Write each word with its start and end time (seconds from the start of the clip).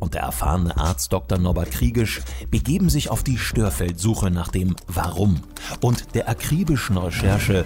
und 0.00 0.14
der 0.14 0.22
erfahrene 0.22 0.76
Arzt 0.76 1.12
Dr. 1.12 1.38
Norbert 1.38 1.70
Kriegisch 1.70 2.20
begeben 2.50 2.90
sich 2.90 3.10
auf 3.10 3.22
die 3.22 3.38
Störfeldsuche 3.38 4.30
nach 4.30 4.48
dem 4.48 4.74
Warum 4.88 5.40
und 5.80 6.14
der 6.14 6.28
akribischen 6.28 6.96
Recherche 6.96 7.64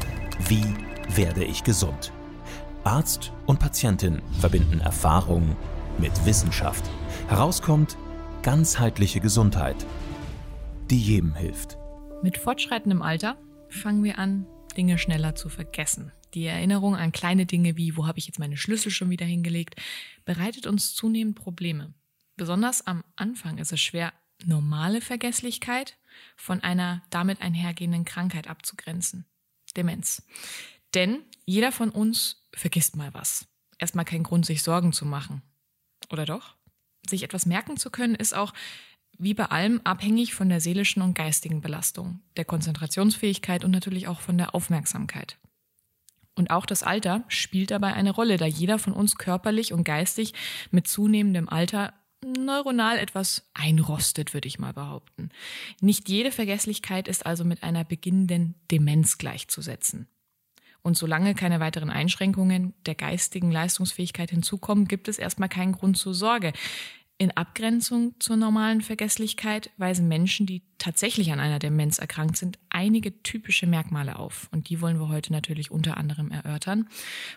Wie 0.49 0.67
werde 1.09 1.45
ich 1.45 1.65
gesund? 1.65 2.13
Arzt 2.83 3.33
und 3.47 3.61
Patientin 3.61 4.21
verbinden 4.41 4.81
Erfahrung 4.81 5.57
mit 5.99 6.27
Wissenschaft. 6.27 6.85
Herauskommt 7.29 7.97
ganzheitliche 8.43 9.21
Gesundheit, 9.21 9.87
die 10.91 11.01
jedem 11.01 11.35
hilft. 11.35 11.79
Mit 12.23 12.37
fortschreitendem 12.37 13.01
Alter 13.01 13.39
fangen 13.71 14.05
wir 14.05 14.19
an, 14.19 14.47
Dinge 14.77 14.99
schneller 14.99 15.35
zu 15.35 15.49
vergessen. 15.49 16.13
Die 16.35 16.47
Erinnerung 16.47 16.97
an 16.97 17.13
kleine 17.13 17.47
Dinge 17.47 17.77
wie, 17.77 17.97
wo 17.97 18.07
habe 18.07 18.19
ich 18.19 18.27
jetzt 18.27 18.39
meine 18.39 18.57
Schlüssel 18.57 18.91
schon 18.91 19.09
wieder 19.09 19.25
hingelegt, 19.25 19.81
bereitet 20.25 20.67
uns 20.67 20.95
zunehmend 20.95 21.37
Probleme. 21.37 21.95
Besonders 22.37 22.87
am 22.87 23.05
Anfang 23.17 23.59
ist 23.59 23.73
es 23.73 23.81
schwer, 23.81 24.13
normale 24.45 25.01
Vergesslichkeit 25.01 25.97
von 26.37 26.61
einer 26.61 27.03
damit 27.11 27.41
einhergehenden 27.41 28.05
Krankheit 28.05 28.49
abzugrenzen. 28.49 29.25
Demenz. 29.77 30.23
Denn 30.95 31.23
jeder 31.45 31.73
von 31.73 31.91
uns 31.91 32.47
vergisst 32.55 32.97
mal 32.97 33.13
was. 33.15 33.47
Erstmal 33.79 34.05
kein 34.05 34.23
Grund, 34.23 34.47
sich 34.47 34.63
Sorgen 34.63 34.93
zu 34.93 35.05
machen. 35.05 35.43
Oder 36.11 36.27
doch? 36.27 36.55
Sich 37.09 37.23
etwas 37.23 37.47
merken 37.47 37.77
zu 37.77 37.91
können, 37.91 38.15
ist 38.15 38.35
auch 38.35 38.53
wie 39.19 39.35
bei 39.35 39.47
allem 39.47 39.81
abhängig 39.85 40.35
von 40.35 40.49
der 40.49 40.61
seelischen 40.61 41.03
und 41.03 41.15
geistigen 41.15 41.61
Belastung, 41.61 42.21
der 42.37 42.45
Konzentrationsfähigkeit 42.45 43.65
und 43.65 43.71
natürlich 43.71 44.09
auch 44.09 44.21
von 44.21 44.39
der 44.39 44.55
Aufmerksamkeit. 44.55 45.39
Und 46.35 46.51
auch 46.51 46.67
das 46.67 46.83
Alter 46.83 47.25
spielt 47.29 47.71
dabei 47.71 47.95
eine 47.95 48.11
Rolle, 48.11 48.39
da 48.39 48.47
jeder 48.47 48.79
von 48.79 48.93
uns 48.93 49.17
körperlich 49.17 49.73
und 49.73 49.85
geistig 49.85 50.35
mit 50.73 50.89
zunehmendem 50.89 51.49
Alter 51.49 51.95
neuronal 52.33 52.99
etwas 52.99 53.49
einrostet, 53.55 54.35
würde 54.35 54.49
ich 54.49 54.59
mal 54.59 54.73
behaupten. 54.73 55.31
Nicht 55.81 56.09
jede 56.09 56.33
Vergesslichkeit 56.33 57.09
ist 57.09 57.27
also 57.27 57.45
mit 57.45 57.63
einer 57.63 57.85
beginnenden 57.85 58.55
Demenz 58.71 59.19
gleichzusetzen. 59.19 60.09
Und 60.83 60.99
solange 60.99 61.35
keine 61.35 61.61
weiteren 61.61 61.89
Einschränkungen 61.89 62.75
der 62.85 62.95
geistigen 62.95 63.51
Leistungsfähigkeit 63.51 64.31
hinzukommen, 64.31 64.87
gibt 64.87 65.09
es 65.09 65.19
erstmal 65.19 65.49
keinen 65.49 65.73
Grund 65.73 65.97
zur 65.97 66.13
Sorge. 66.13 66.53
In 67.17 67.31
Abgrenzung 67.31 68.15
zur 68.19 68.37
normalen 68.37 68.83
Vergesslichkeit 68.83 69.71
weisen 69.77 70.09
Menschen, 70.09 70.47
die 70.47 70.63
tatsächlich 70.79 71.33
an 71.33 71.41
einer 71.41 71.59
Demenz 71.61 71.99
erkrankt 71.99 72.37
sind, 72.37 72.59
einige 72.71 73.23
typische 73.23 73.67
Merkmale 73.67 74.19
auf. 74.19 74.49
Und 74.51 74.69
die 74.69 74.81
wollen 74.81 74.99
wir 74.99 75.09
heute 75.09 75.33
natürlich 75.33 75.71
unter 75.71 75.97
anderem 75.97 76.31
erörtern. 76.31 76.89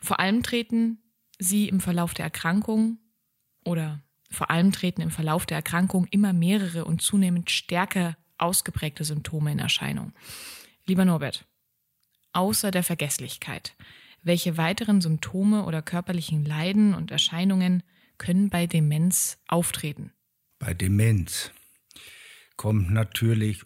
Vor 0.01 0.19
allem 0.19 0.41
treten 0.43 0.97
sie 1.39 1.69
im 1.69 1.79
Verlauf 1.79 2.15
der 2.15 2.25
Erkrankung 2.25 2.97
oder 3.63 4.01
vor 4.29 4.51
allem 4.51 4.71
treten 4.71 5.01
im 5.01 5.11
Verlauf 5.11 5.45
der 5.45 5.57
Erkrankung 5.57 6.07
immer 6.11 6.33
mehrere 6.33 6.85
und 6.85 7.01
zunehmend 7.01 7.49
stärker 7.49 8.17
ausgeprägte 8.37 9.03
Symptome 9.03 9.51
in 9.51 9.59
Erscheinung. 9.59 10.13
Lieber 10.85 11.05
Norbert, 11.05 11.47
außer 12.33 12.71
der 12.71 12.83
Vergesslichkeit, 12.83 13.75
welche 14.21 14.57
weiteren 14.57 15.01
Symptome 15.01 15.65
oder 15.65 15.81
körperlichen 15.81 16.45
Leiden 16.45 16.93
und 16.93 17.11
Erscheinungen 17.11 17.83
können 18.17 18.49
bei 18.49 18.67
Demenz 18.67 19.39
auftreten? 19.47 20.11
Bei 20.59 20.73
Demenz 20.73 21.51
kommt 22.55 22.91
natürlich 22.91 23.63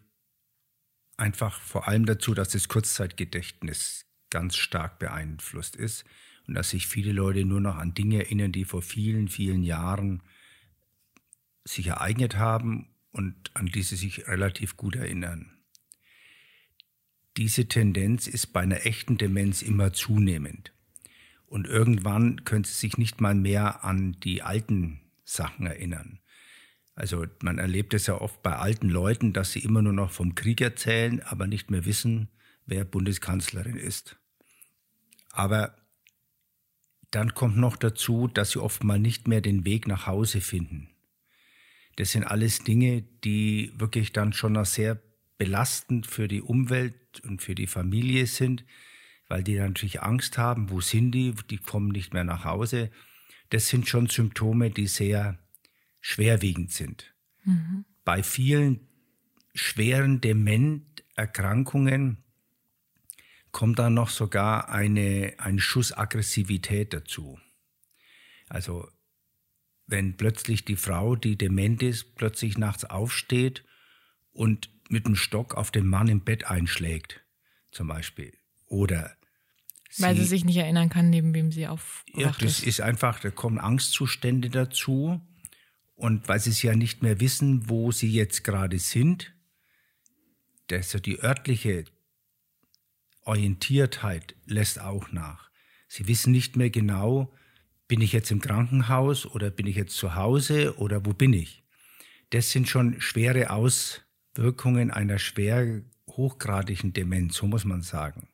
einfach 1.18 1.60
vor 1.60 1.88
allem 1.88 2.06
dazu, 2.06 2.34
dass 2.34 2.50
das 2.50 2.68
Kurzzeitgedächtnis 2.68 4.06
ganz 4.30 4.56
stark 4.56 5.00
beeinflusst 5.00 5.76
ist 5.76 6.06
und 6.48 6.56
dass 6.56 6.72
sich 6.72 6.88
viele 6.88 7.12
Leute 7.12 7.46
nur 7.46 7.62
noch 7.62 7.76
an 7.76 7.94
Dinge 7.94 8.18
erinnern, 8.18 8.52
die 8.52 8.66
vor 8.66 8.82
vielen, 8.82 9.28
vielen 9.28 9.64
Jahren 9.64 10.24
sich 11.64 11.88
ereignet 11.88 12.38
haben 12.38 12.88
und 13.12 13.52
an 13.54 13.68
die 13.68 13.84
sie 13.84 13.96
sich 13.96 14.28
relativ 14.28 14.78
gut 14.78 14.96
erinnern. 14.96 15.58
Diese 17.38 17.68
Tendenz 17.68 18.28
ist 18.28 18.48
bei 18.48 18.62
einer 18.62 18.86
echten 18.86 19.18
Demenz 19.18 19.62
immer 19.62 19.94
zunehmend. 19.94 20.74
Und 21.46 21.68
irgendwann 21.68 22.44
können 22.44 22.64
sie 22.64 22.74
sich 22.74 22.98
nicht 22.98 23.22
mal 23.22 23.36
mehr 23.36 23.84
an 23.84 24.18
die 24.22 24.42
alten 24.42 25.02
Sachen 25.24 25.66
erinnern. 25.66 26.20
Also 26.96 27.26
man 27.42 27.58
erlebt 27.58 27.94
es 27.94 28.08
ja 28.08 28.20
oft 28.20 28.42
bei 28.42 28.56
alten 28.56 28.90
Leuten, 28.90 29.34
dass 29.34 29.52
sie 29.52 29.60
immer 29.60 29.82
nur 29.82 29.94
noch 29.94 30.12
vom 30.12 30.36
Krieg 30.36 30.62
erzählen, 30.62 31.22
aber 31.22 31.48
nicht 31.48 31.72
mehr 31.72 31.86
wissen, 31.86 32.30
wer 32.66 32.86
Bundeskanzlerin 32.86 33.78
ist. 33.78 34.18
Aber 35.32 35.76
dann 37.12 37.34
kommt 37.34 37.58
noch 37.58 37.76
dazu, 37.76 38.28
dass 38.28 38.52
sie 38.52 38.62
oft 38.62 38.84
mal 38.84 39.00
nicht 39.00 39.28
mehr 39.28 39.42
den 39.42 39.66
Weg 39.66 39.88
nach 39.88 40.08
Hause 40.08 40.42
finden. 40.42 40.90
Das 41.96 42.12
sind 42.12 42.24
alles 42.24 42.60
Dinge, 42.60 43.04
die 43.24 43.72
wirklich 43.76 44.12
dann 44.12 44.34
schon 44.34 44.54
noch 44.54 44.66
sehr 44.66 45.00
belastend 45.38 46.08
für 46.08 46.28
die 46.28 46.42
Umwelt 46.42 47.20
und 47.24 47.42
für 47.42 47.56
die 47.56 47.68
Familie 47.68 48.28
sind, 48.28 48.66
weil 49.28 49.44
die 49.44 49.56
natürlich 49.56 50.02
Angst 50.02 50.38
haben, 50.38 50.70
wo 50.70 50.82
sind 50.82 51.12
die, 51.12 51.34
die 51.50 51.58
kommen 51.58 51.90
nicht 51.90 52.14
mehr 52.14 52.24
nach 52.24 52.46
Hause. 52.46 52.92
Das 53.50 53.68
sind 53.68 53.90
schon 53.90 54.08
Symptome, 54.08 54.70
die 54.70 54.88
sehr 54.88 55.40
schwerwiegend 56.00 56.72
sind. 56.72 57.14
Mhm. 57.44 57.86
Bei 58.04 58.24
vielen 58.24 58.88
schweren 59.54 60.22
Dementerkrankungen 60.22 62.24
kommt 63.52 63.80
dann 63.80 63.94
noch 63.94 64.10
sogar 64.10 64.70
eine, 64.70 65.34
ein 65.38 65.60
Schuss 65.60 65.96
Aggressivität 65.96 66.94
dazu. 66.94 67.40
Also 68.48 68.88
wenn 69.92 70.18
plötzlich 70.18 70.66
die 70.66 70.76
Frau, 70.76 71.16
die 71.16 71.38
dement 71.38 71.84
ist, 71.84 72.16
plötzlich 72.16 72.58
nachts 72.58 72.86
aufsteht 72.86 73.64
und 74.32 74.70
mit 74.90 75.06
dem 75.06 75.16
Stock 75.16 75.56
auf 75.56 75.72
den 75.72 75.88
Mann 75.88 76.08
im 76.08 76.22
Bett 76.22 76.46
einschlägt, 76.46 77.22
zum 77.72 77.88
Beispiel. 77.88 78.34
Oder 78.66 79.16
weil 79.98 80.16
sie, 80.16 80.24
sich 80.24 80.46
nicht 80.46 80.58
erinnern 80.58 80.90
kann, 80.90 81.10
neben 81.10 81.34
wem 81.34 81.52
sie 81.52 81.68
aufwacht 81.68 82.10
Ja, 82.16 82.32
das 82.40 82.60
ist. 82.60 82.68
ist 82.68 82.82
einfach, 82.82 83.20
da 83.20 83.30
kommen 83.30 83.60
Angstzustände 83.60 84.50
dazu. 84.50 85.22
Und 85.96 86.28
weil 86.28 86.40
sie 86.40 86.50
es 86.50 86.62
ja 86.62 86.76
nicht 86.76 87.04
mehr 87.04 87.20
wissen, 87.20 87.70
wo 87.70 87.92
sie 87.92 88.12
jetzt 88.12 88.44
gerade 88.44 88.80
sind, 88.80 89.36
das, 90.68 90.92
die 91.06 91.22
örtliche 91.22 91.86
Orientiertheit 93.24 94.36
lässt 94.46 94.80
auch 94.80 95.12
nach. 95.12 95.52
Sie 95.88 96.08
wissen 96.08 96.32
nicht 96.32 96.56
mehr 96.56 96.70
genau, 96.70 97.32
bin 97.92 98.00
ich 98.00 98.14
jetzt 98.14 98.32
im 98.32 98.40
Krankenhaus 98.40 99.26
oder 99.26 99.50
bin 99.50 99.68
ich 99.68 99.76
jetzt 99.76 99.98
zu 99.98 100.16
Hause 100.16 100.78
oder 100.78 101.06
wo 101.06 101.12
bin 101.12 101.34
ich? 101.34 101.62
Das 102.30 102.50
sind 102.50 102.70
schon 102.70 103.02
schwere 103.02 103.50
Auswirkungen 103.50 104.92
einer 104.92 105.20
schwer 105.20 105.82
hochgradigen 106.08 106.94
Demenz, 106.94 107.36
so 107.36 107.48
muss 107.48 107.66
man 107.66 107.82
sagen. 107.82 108.30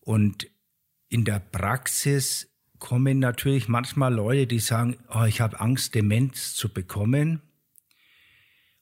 Und 0.00 0.50
in 1.08 1.24
der 1.24 1.38
Praxis 1.38 2.52
kommen 2.80 3.20
natürlich 3.20 3.68
manchmal 3.68 4.12
Leute, 4.12 4.48
die 4.48 4.58
sagen, 4.58 4.96
oh, 5.08 5.22
ich 5.22 5.40
habe 5.40 5.60
Angst, 5.60 5.94
Demenz 5.94 6.52
zu 6.54 6.68
bekommen. 6.68 7.42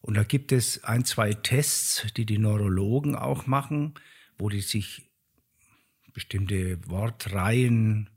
Und 0.01 0.15
da 0.15 0.25
gibt 0.25 0.53
es 0.53 0.85
ein, 0.85 1.05
zwei 1.05 1.35
Tests, 1.35 2.07
die 2.17 2.25
die 2.25 2.39
Neurologen 2.39 3.15
auch 3.15 3.47
machen, 3.47 3.93
wo 4.39 4.49
die 4.49 4.63
sich 4.63 5.03
bestimmte 6.15 6.79
Wortreihen 6.89 8.09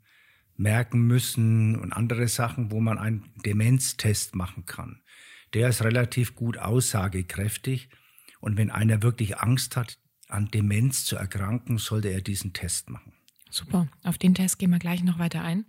merken 0.58 1.02
müssen 1.02 1.76
und 1.76 1.94
andere 1.94 2.28
Sachen, 2.28 2.72
wo 2.72 2.80
man 2.80 2.98
einen 2.98 3.32
Demenztest 3.46 4.36
machen 4.36 4.66
kann. 4.66 5.02
Der 5.54 5.70
ist 5.70 5.84
relativ 5.84 6.36
gut 6.36 6.58
aussagekräftig. 6.58 7.90
Und 8.40 8.58
wenn 8.58 8.70
einer 8.70 9.02
wirklich 9.02 9.38
Angst 9.40 9.76
hat, 9.76 9.98
an 10.28 10.50
Demenz 10.50 11.06
zu 11.06 11.16
erkranken, 11.16 11.78
sollte 11.78 12.10
er 12.10 12.22
diesen 12.22 12.54
Test 12.54 12.90
machen. 12.90 13.14
Super. 13.50 13.88
Auf 14.04 14.18
den 14.18 14.36
Test 14.36 14.60
gehen 14.60 14.72
wir 14.72 14.80
gleich 14.80 15.04
noch 15.04 15.20
weiter 15.20 15.42
ein. 15.42 15.66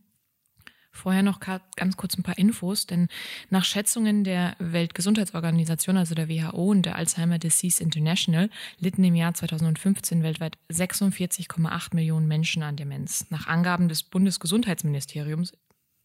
Vorher 0.98 1.22
noch 1.22 1.38
ganz 1.38 1.96
kurz 1.96 2.18
ein 2.18 2.24
paar 2.24 2.38
Infos, 2.38 2.86
denn 2.86 3.06
nach 3.50 3.64
Schätzungen 3.64 4.24
der 4.24 4.56
Weltgesundheitsorganisation, 4.58 5.96
also 5.96 6.16
der 6.16 6.28
WHO 6.28 6.70
und 6.70 6.82
der 6.82 6.96
Alzheimer 6.96 7.38
Disease 7.38 7.80
International, 7.80 8.50
litten 8.80 9.04
im 9.04 9.14
Jahr 9.14 9.32
2015 9.32 10.24
weltweit 10.24 10.58
46,8 10.72 11.94
Millionen 11.94 12.26
Menschen 12.26 12.64
an 12.64 12.74
Demenz. 12.74 13.26
Nach 13.30 13.46
Angaben 13.46 13.88
des 13.88 14.02
Bundesgesundheitsministeriums 14.02 15.52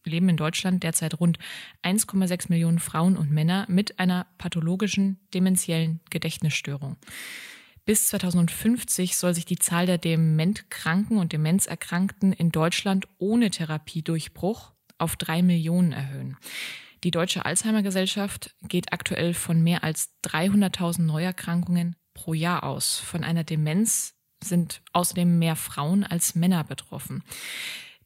leben 0.04 0.28
in 0.28 0.36
Deutschland 0.36 0.84
derzeit 0.84 1.18
rund 1.18 1.40
1,6 1.82 2.46
Millionen 2.50 2.78
Frauen 2.78 3.16
und 3.16 3.32
Männer 3.32 3.66
mit 3.68 3.98
einer 3.98 4.28
pathologischen 4.38 5.18
dementiellen 5.34 6.02
Gedächtnisstörung. 6.10 6.98
Bis 7.84 8.06
2050 8.08 9.16
soll 9.16 9.34
sich 9.34 9.44
die 9.44 9.58
Zahl 9.58 9.86
der 9.86 9.98
Dementkranken 9.98 11.18
und 11.18 11.32
Demenzerkrankten 11.32 12.32
in 12.32 12.52
Deutschland 12.52 13.08
ohne 13.18 13.50
Therapiedurchbruch 13.50 14.73
auf 14.98 15.16
drei 15.16 15.42
Millionen 15.42 15.92
erhöhen. 15.92 16.36
Die 17.04 17.10
Deutsche 17.10 17.44
Alzheimer 17.44 17.82
Gesellschaft 17.82 18.54
geht 18.62 18.92
aktuell 18.92 19.34
von 19.34 19.62
mehr 19.62 19.84
als 19.84 20.14
300.000 20.24 21.02
Neuerkrankungen 21.02 21.96
pro 22.14 22.32
Jahr 22.32 22.62
aus. 22.62 22.98
Von 22.98 23.24
einer 23.24 23.44
Demenz 23.44 24.14
sind 24.42 24.82
außerdem 24.92 25.38
mehr 25.38 25.56
Frauen 25.56 26.04
als 26.04 26.34
Männer 26.34 26.64
betroffen. 26.64 27.22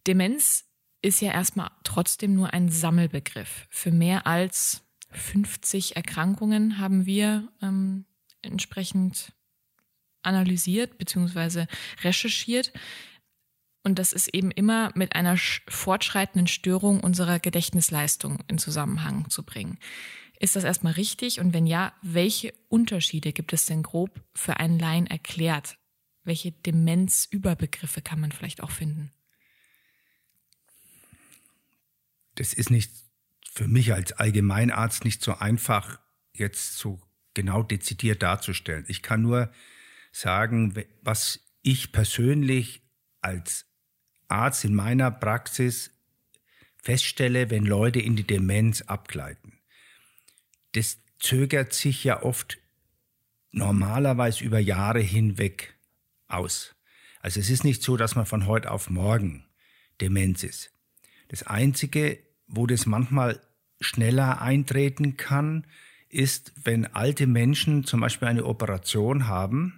Demenz 0.07 0.65
ist 1.01 1.21
ja 1.21 1.33
erstmal 1.33 1.71
trotzdem 1.85 2.35
nur 2.35 2.53
ein 2.53 2.71
Sammelbegriff. 2.71 3.67
Für 3.71 3.93
mehr 3.93 4.27
als 4.27 4.83
50 5.11 5.97
Erkrankungen 5.97 6.79
haben 6.79 7.07
wir 7.07 7.49
ähm, 7.63 8.05
entsprechend 8.43 9.33
analysiert 10.23 10.99
bzw. 10.99 11.67
recherchiert. 12.03 12.73
Und 13.83 13.99
das 13.99 14.13
ist 14.13 14.29
eben 14.35 14.51
immer 14.51 14.93
mit 14.95 15.15
einer 15.15 15.37
fortschreitenden 15.69 16.47
Störung 16.47 17.01
unserer 17.01 17.39
Gedächtnisleistung 17.39 18.39
in 18.49 18.59
Zusammenhang 18.59 19.31
zu 19.31 19.45
bringen. 19.45 19.79
Ist 20.41 20.57
das 20.57 20.65
erstmal 20.65 20.93
richtig? 20.93 21.41
Und 21.41 21.53
wenn 21.53 21.67
ja, 21.67 21.93
welche 22.03 22.55
Unterschiede 22.69 23.33
gibt 23.33 23.53
es 23.53 23.67
denn 23.67 23.83
grob 23.83 24.23
für 24.35 24.59
einen 24.61 24.79
Laien 24.79 25.07
erklärt? 25.07 25.79
Welche 26.25 26.53
Demenzüberbegriffe 26.53 28.03
kann 28.03 28.21
man 28.21 28.33
vielleicht 28.33 28.63
auch 28.63 28.71
finden? 28.71 29.13
Das 32.37 32.53
ist 32.53 32.71
nicht 32.71 32.93
für 33.53 33.67
mich 33.67 33.93
als 33.93 34.13
Allgemeinarzt 34.13 35.05
nicht 35.05 35.23
so 35.23 35.35
einfach, 35.35 35.99
jetzt 36.33 36.79
so 36.79 37.01
genau 37.35 37.63
dezidiert 37.65 38.23
darzustellen. 38.23 38.85
Ich 38.87 39.03
kann 39.03 39.23
nur 39.23 39.51
sagen, 40.13 40.75
was 41.03 41.41
ich 41.63 41.91
persönlich 41.91 42.83
als 43.21 43.68
Arzt 44.29 44.65
in 44.65 44.75
meiner 44.75 45.11
Praxis 45.11 45.91
feststelle, 46.77 47.51
wenn 47.51 47.65
Leute 47.65 48.01
in 48.01 48.17
die 48.17 48.27
Demenz 48.27 48.83
abgleiten. 48.83 49.59
Das 50.73 50.99
zögert 51.19 51.73
sich 51.73 52.05
ja 52.05 52.23
oft 52.23 52.59
normalerweise 53.51 54.45
über 54.45 54.59
Jahre 54.59 55.01
hinweg 55.01 55.75
aus. 56.29 56.75
Also 57.21 57.41
es 57.41 57.51
ist 57.51 57.65
nicht 57.65 57.83
so, 57.83 57.97
dass 57.97 58.15
man 58.15 58.27
von 58.27 58.47
heute 58.47 58.71
auf 58.71 58.91
morgen 58.91 59.45
Demenz 60.01 60.45
ist. 60.45 60.71
Das 61.29 61.43
Einzige, 61.43 62.19
wo 62.47 62.67
das 62.67 62.87
manchmal 62.87 63.41
schneller 63.81 64.41
eintreten 64.41 65.17
kann, 65.17 65.67
ist, 66.09 66.53
wenn 66.63 66.87
alte 66.87 67.27
Menschen 67.27 67.85
zum 67.85 68.01
Beispiel 68.01 68.29
eine 68.29 68.45
Operation 68.45 69.27
haben 69.27 69.78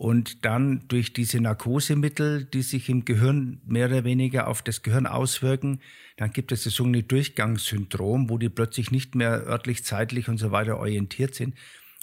und 0.00 0.46
dann 0.46 0.88
durch 0.88 1.12
diese 1.12 1.42
Narkosemittel, 1.42 2.46
die 2.46 2.62
sich 2.62 2.88
im 2.88 3.04
Gehirn 3.04 3.60
mehr 3.66 3.86
oder 3.86 4.02
weniger 4.02 4.48
auf 4.48 4.62
das 4.62 4.80
Gehirn 4.80 5.06
auswirken, 5.06 5.82
dann 6.16 6.32
gibt 6.32 6.52
es 6.52 6.64
das 6.64 6.72
sogenannte 6.72 7.06
Durchgangssyndrom, 7.08 8.30
wo 8.30 8.38
die 8.38 8.48
plötzlich 8.48 8.90
nicht 8.90 9.14
mehr 9.14 9.46
örtlich, 9.46 9.84
zeitlich 9.84 10.30
und 10.30 10.38
so 10.38 10.52
weiter 10.52 10.78
orientiert 10.78 11.34
sind. 11.34 11.54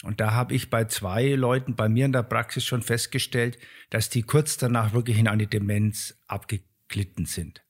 Und 0.04 0.20
da 0.20 0.34
habe 0.34 0.54
ich 0.54 0.70
bei 0.70 0.86
zwei 0.86 1.30
Leuten 1.30 1.74
bei 1.74 1.90
mir 1.90 2.06
in 2.06 2.12
der 2.12 2.22
Praxis 2.22 2.64
schon 2.66 2.84
festgestellt, 2.84 3.58
dass 3.90 4.12
die 4.12 4.22
kurz 4.22 4.58
danach 4.58 4.94
wirklich 4.94 5.18
in 5.18 5.28
eine 5.28 5.48
Demenz 5.48 6.22
abgeglitten 6.28 7.26
sind. 7.26 7.64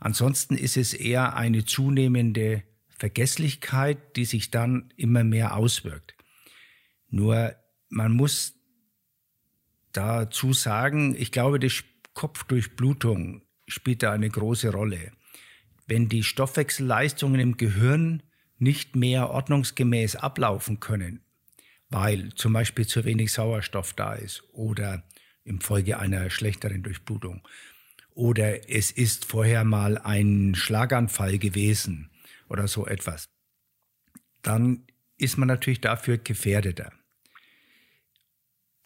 Ansonsten 0.00 0.56
ist 0.56 0.76
es 0.76 0.92
eher 0.92 1.36
eine 1.36 1.64
zunehmende 1.64 2.64
Vergesslichkeit, 2.88 4.16
die 4.16 4.24
sich 4.24 4.50
dann 4.50 4.92
immer 4.96 5.22
mehr 5.22 5.56
auswirkt. 5.56 6.16
Nur 7.10 7.54
man 7.90 8.10
muss 8.10 8.58
dazu 9.92 10.52
sagen, 10.52 11.14
ich 11.16 11.32
glaube, 11.32 11.58
die 11.58 11.72
Kopfdurchblutung 12.14 13.42
spielt 13.66 14.02
da 14.02 14.12
eine 14.12 14.28
große 14.28 14.70
Rolle. 14.70 15.12
Wenn 15.86 16.08
die 16.08 16.22
Stoffwechselleistungen 16.22 17.40
im 17.40 17.56
Gehirn 17.56 18.22
nicht 18.58 18.96
mehr 18.96 19.30
ordnungsgemäß 19.30 20.16
ablaufen 20.16 20.80
können, 20.80 21.20
weil 21.88 22.32
zum 22.34 22.52
Beispiel 22.52 22.86
zu 22.86 23.04
wenig 23.04 23.32
Sauerstoff 23.32 23.92
da 23.92 24.14
ist 24.14 24.44
oder 24.52 25.04
infolge 25.44 25.98
einer 25.98 26.30
schlechteren 26.30 26.82
Durchblutung 26.82 27.46
oder 28.14 28.70
es 28.70 28.90
ist 28.90 29.24
vorher 29.24 29.64
mal 29.64 29.98
ein 29.98 30.54
Schlaganfall 30.54 31.38
gewesen 31.38 32.10
oder 32.48 32.68
so 32.68 32.86
etwas, 32.86 33.28
dann 34.42 34.86
ist 35.18 35.38
man 35.38 35.48
natürlich 35.48 35.80
dafür 35.80 36.18
gefährdeter. 36.18 36.92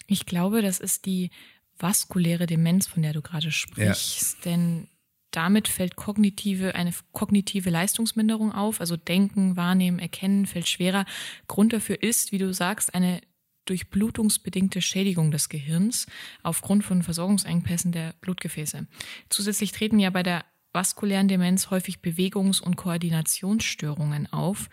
Ich 0.06 0.26
glaube, 0.26 0.62
das 0.62 0.78
ist 0.78 1.06
die 1.06 1.30
vaskuläre 1.78 2.46
Demenz, 2.46 2.86
von 2.86 3.02
der 3.02 3.12
du 3.12 3.22
gerade 3.22 3.50
sprichst, 3.50 4.44
ja. 4.44 4.50
denn 4.50 4.88
damit 5.30 5.68
fällt 5.68 5.96
kognitive, 5.96 6.74
eine 6.74 6.94
kognitive 7.12 7.68
Leistungsminderung 7.68 8.52
auf, 8.52 8.80
also 8.80 8.96
Denken, 8.96 9.56
Wahrnehmen, 9.56 9.98
Erkennen 9.98 10.46
fällt 10.46 10.66
schwerer. 10.66 11.04
Grund 11.46 11.74
dafür 11.74 12.02
ist, 12.02 12.32
wie 12.32 12.38
du 12.38 12.54
sagst, 12.54 12.94
eine 12.94 13.20
durchblutungsbedingte 13.66 14.80
Schädigung 14.80 15.30
des 15.30 15.48
Gehirns 15.50 16.06
aufgrund 16.42 16.84
von 16.84 17.02
Versorgungsengpässen 17.02 17.92
der 17.92 18.14
Blutgefäße. 18.20 18.86
Zusätzlich 19.28 19.72
treten 19.72 19.98
ja 19.98 20.08
bei 20.08 20.22
der 20.22 20.44
vaskulären 20.72 21.28
Demenz 21.28 21.70
häufig 21.70 22.00
Bewegungs- 22.00 22.60
und 22.60 22.76
Koordinationsstörungen 22.76 24.32
auf. 24.32 24.70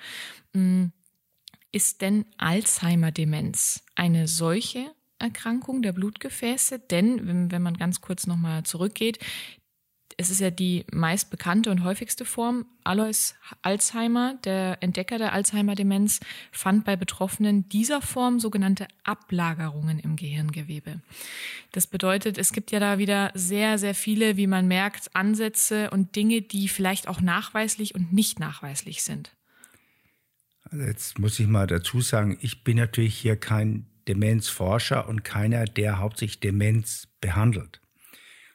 Hm, 0.53 0.93
ist 1.71 2.01
denn 2.01 2.25
Alzheimer-Demenz 2.37 3.83
eine 3.95 4.27
solche 4.27 4.91
Erkrankung 5.23 5.81
der 5.81 5.93
Blutgefäße, 5.93 6.79
denn 6.79 7.27
wenn, 7.27 7.51
wenn 7.51 7.61
man 7.61 7.77
ganz 7.77 8.01
kurz 8.01 8.27
nochmal 8.27 8.63
zurückgeht, 8.63 9.19
es 10.17 10.29
ist 10.29 10.39
ja 10.39 10.51
die 10.51 10.85
meist 10.91 11.29
bekannte 11.29 11.71
und 11.71 11.83
häufigste 11.83 12.25
Form. 12.25 12.65
Alois 12.83 13.33
Alzheimer, 13.61 14.35
der 14.43 14.77
Entdecker 14.81 15.17
der 15.17 15.33
Alzheimer-Demenz, 15.33 16.19
fand 16.51 16.85
bei 16.85 16.95
Betroffenen 16.95 17.67
dieser 17.69 18.01
Form 18.01 18.39
sogenannte 18.39 18.87
Ablagerungen 19.03 19.99
im 19.99 20.15
Gehirngewebe. 20.15 21.01
Das 21.71 21.87
bedeutet, 21.87 22.37
es 22.37 22.53
gibt 22.53 22.71
ja 22.71 22.79
da 22.79 22.97
wieder 22.97 23.31
sehr, 23.33 23.77
sehr 23.77 23.95
viele, 23.95 24.37
wie 24.37 24.47
man 24.47 24.67
merkt, 24.67 25.15
Ansätze 25.15 25.89
und 25.91 26.15
Dinge, 26.15 26.41
die 26.41 26.67
vielleicht 26.67 27.07
auch 27.07 27.21
nachweislich 27.21 27.95
und 27.95 28.13
nicht 28.13 28.39
nachweislich 28.39 29.03
sind. 29.03 29.31
Also 30.69 30.85
jetzt 30.85 31.19
muss 31.19 31.39
ich 31.39 31.47
mal 31.47 31.67
dazu 31.67 32.01
sagen, 32.01 32.37
ich 32.41 32.63
bin 32.63 32.77
natürlich 32.77 33.15
hier 33.15 33.35
kein 33.35 33.85
Demenzforscher 34.07 35.07
und 35.07 35.23
keiner, 35.23 35.65
der 35.65 35.99
hauptsächlich 35.99 36.39
Demenz 36.39 37.07
behandelt, 37.21 37.81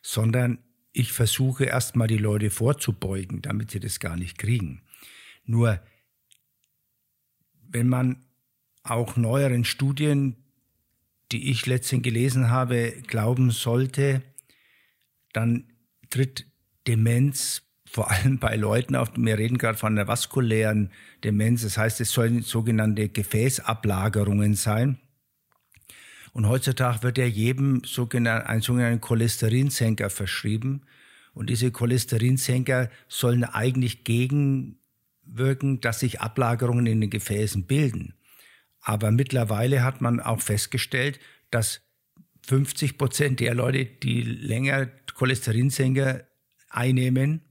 sondern 0.03 0.59
ich 0.93 1.13
versuche 1.13 1.65
erstmal 1.65 2.09
die 2.09 2.19
Leute 2.19 2.51
vorzubeugen, 2.51 3.43
damit 3.43 3.71
sie 3.71 3.81
das 3.81 4.01
gar 4.01 4.17
nicht 4.17 4.39
kriegen. 4.39 4.83
Nur, 5.45 5.81
wenn 7.69 7.89
man 7.89 8.25
auch 8.83 9.17
neueren 9.17 9.65
Studien, 9.65 10.37
die 11.31 11.51
ich 11.51 11.67
letztens 11.67 12.03
gelesen 12.03 12.51
habe, 12.51 12.93
glauben 13.07 13.51
sollte, 13.51 14.23
dann 15.33 15.73
tritt 16.11 16.47
Demenz 16.87 17.63
vor 17.91 18.11
allem 18.11 18.39
bei 18.39 18.57
Leuten 18.57 18.97
auf, 18.97 19.11
wir 19.17 19.39
reden 19.39 19.59
gerade 19.59 19.79
von 19.79 19.97
der 19.97 20.09
vaskulären 20.09 20.91
Demenz, 21.25 21.63
das 21.63 21.79
heißt, 21.79 22.01
es 22.01 22.11
sollen 22.13 22.43
sogenannte 22.43 23.09
Gefäßablagerungen 23.09 24.55
sein. 24.55 24.99
Und 26.33 26.47
heutzutage 26.47 27.03
wird 27.03 27.19
ja 27.19 27.25
jedem 27.25 27.83
sogenannten, 27.85 28.47
einen 28.47 28.63
sogenannten 28.63 29.01
Cholesterinsenker 29.01 30.11
verschrieben. 30.11 30.83
Und 31.35 31.51
diese 31.51 31.71
Cholesterinsenker 31.71 32.91
sollen 33.09 33.45
eigentlich 33.45 34.05
gegenwirken, 34.05 35.81
dass 35.81 36.01
sich 36.01 36.21
Ablagerungen 36.21 36.87
in 36.87 37.01
den 37.01 37.11
Gefäßen 37.11 37.65
bilden. 37.65 38.15
Aber 38.81 39.11
mittlerweile 39.11 39.83
hat 39.83 40.01
man 40.01 40.21
auch 40.21 40.41
festgestellt, 40.41 41.21
dass 41.51 41.81
50 42.47 42.97
Prozent 42.99 43.41
der 43.41 43.55
Leute, 43.55 43.85
die 43.85 44.23
länger 44.23 44.87
Cholesterinsenker 45.15 46.25
einnehmen, 46.71 47.43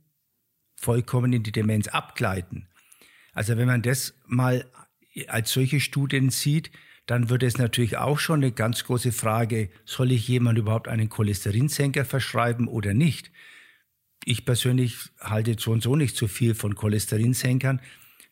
vollkommen 0.75 1.33
in 1.33 1.43
die 1.43 1.51
Demenz 1.51 1.87
abgleiten. 1.87 2.67
Also 3.33 3.57
wenn 3.57 3.67
man 3.67 3.81
das 3.81 4.15
mal 4.25 4.65
als 5.27 5.51
solche 5.51 5.79
Studien 5.79 6.29
sieht, 6.29 6.71
dann 7.07 7.29
wird 7.29 7.41
es 7.41 7.57
natürlich 7.57 7.97
auch 7.97 8.19
schon 8.19 8.43
eine 8.43 8.51
ganz 8.51 8.83
große 8.83 9.13
Frage, 9.13 9.69
soll 9.85 10.11
ich 10.11 10.27
jemand 10.27 10.59
überhaupt 10.59 10.89
einen 10.89 11.09
Cholesterinsenker 11.09 12.05
verschreiben 12.05 12.67
oder 12.67 12.93
nicht? 12.93 13.31
Ich 14.25 14.45
persönlich 14.45 14.97
halte 15.21 15.55
so 15.57 15.71
und 15.71 15.81
so 15.81 15.95
nicht 15.95 16.17
so 16.17 16.27
viel 16.27 16.53
von 16.53 16.75
Cholesterinsenkern. 16.75 17.81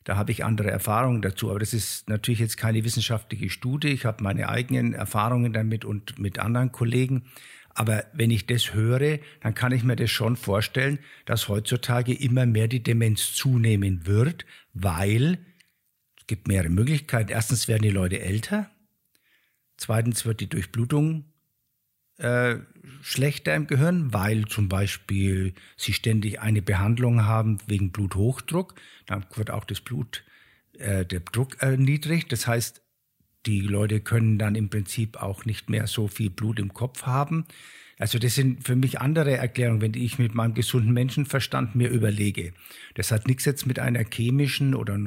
Da 0.04 0.18
habe 0.18 0.34
ich 0.34 0.44
andere 0.44 0.70
Erfahrungen 0.70 1.22
dazu. 1.22 1.50
Aber 1.50 1.60
das 1.60 1.74
ist 1.74 2.10
natürlich 2.10 2.42
jetzt 2.42 2.58
keine 2.58 2.84
wissenschaftliche 2.84 3.50
Studie. 3.50 3.88
Ich 3.88 4.04
habe 4.04 4.22
meine 4.22 4.50
eigenen 4.50 4.94
Erfahrungen 4.94 5.54
damit 5.54 5.86
und 5.86 6.20
mit 6.20 6.38
anderen 6.38 6.74
Kollegen. 6.74 7.24
Aber 7.70 8.04
wenn 8.14 8.30
ich 8.30 8.46
das 8.46 8.74
höre, 8.74 9.20
dann 9.42 9.54
kann 9.54 9.72
ich 9.72 9.84
mir 9.84 9.96
das 9.96 10.12
schon 10.12 10.36
vorstellen, 10.36 11.00
dass 11.26 11.48
heutzutage 11.48 12.14
immer 12.14 12.46
mehr 12.46 12.68
die 12.68 12.84
Demenz 12.84 13.34
zunehmen 13.34 14.06
wird, 14.06 14.46
weil 14.74 15.40
gibt 16.28 16.48
mehrere 16.48 16.70
Möglichkeiten. 16.70 17.32
Erstens 17.32 17.68
werden 17.68 17.84
die 17.84 17.90
Leute 17.90 18.20
älter. 18.22 18.70
Zweitens 19.78 20.26
wird 20.26 20.42
die 20.42 20.50
Durchblutung 20.50 21.26
äh, 22.18 22.56
schlechter 23.02 23.56
im 23.56 23.68
Gehirn, 23.68 24.14
weil 24.14 24.46
zum 24.46 24.70
Beispiel 24.70 25.54
sie 25.76 25.94
ständig 25.94 26.40
eine 26.40 26.62
Behandlung 26.62 27.26
haben 27.26 27.58
wegen 27.68 27.92
Bluthochdruck. 27.92 28.76
Dann 29.06 29.26
wird 29.36 29.52
auch 29.52 29.66
das 29.66 29.82
Blut, 29.82 30.24
äh, 30.78 31.06
der 31.06 31.20
Druck 31.20 31.62
erniedrigt. 31.62 32.32
Das 32.32 32.48
heißt, 32.48 32.82
die 33.46 33.62
Leute 33.62 34.00
können 34.00 34.40
dann 34.40 34.56
im 34.56 34.70
Prinzip 34.70 35.22
auch 35.22 35.46
nicht 35.46 35.70
mehr 35.70 35.88
so 35.88 36.08
viel 36.08 36.30
Blut 36.30 36.60
im 36.60 36.74
Kopf 36.74 37.04
haben. 37.04 37.46
Also 37.98 38.20
das 38.20 38.36
sind 38.36 38.66
für 38.66 38.76
mich 38.76 39.00
andere 39.00 39.38
Erklärungen, 39.38 39.82
wenn 39.82 39.94
ich 39.94 40.20
mit 40.20 40.36
meinem 40.36 40.54
gesunden 40.54 40.92
Menschenverstand 40.92 41.76
mir 41.76 41.90
überlege. 41.90 42.54
Das 42.96 43.12
hat 43.12 43.28
nichts 43.28 43.46
jetzt 43.46 43.66
mit 43.66 43.80
einer 43.80 44.04
chemischen 44.04 44.76
oder 44.76 44.98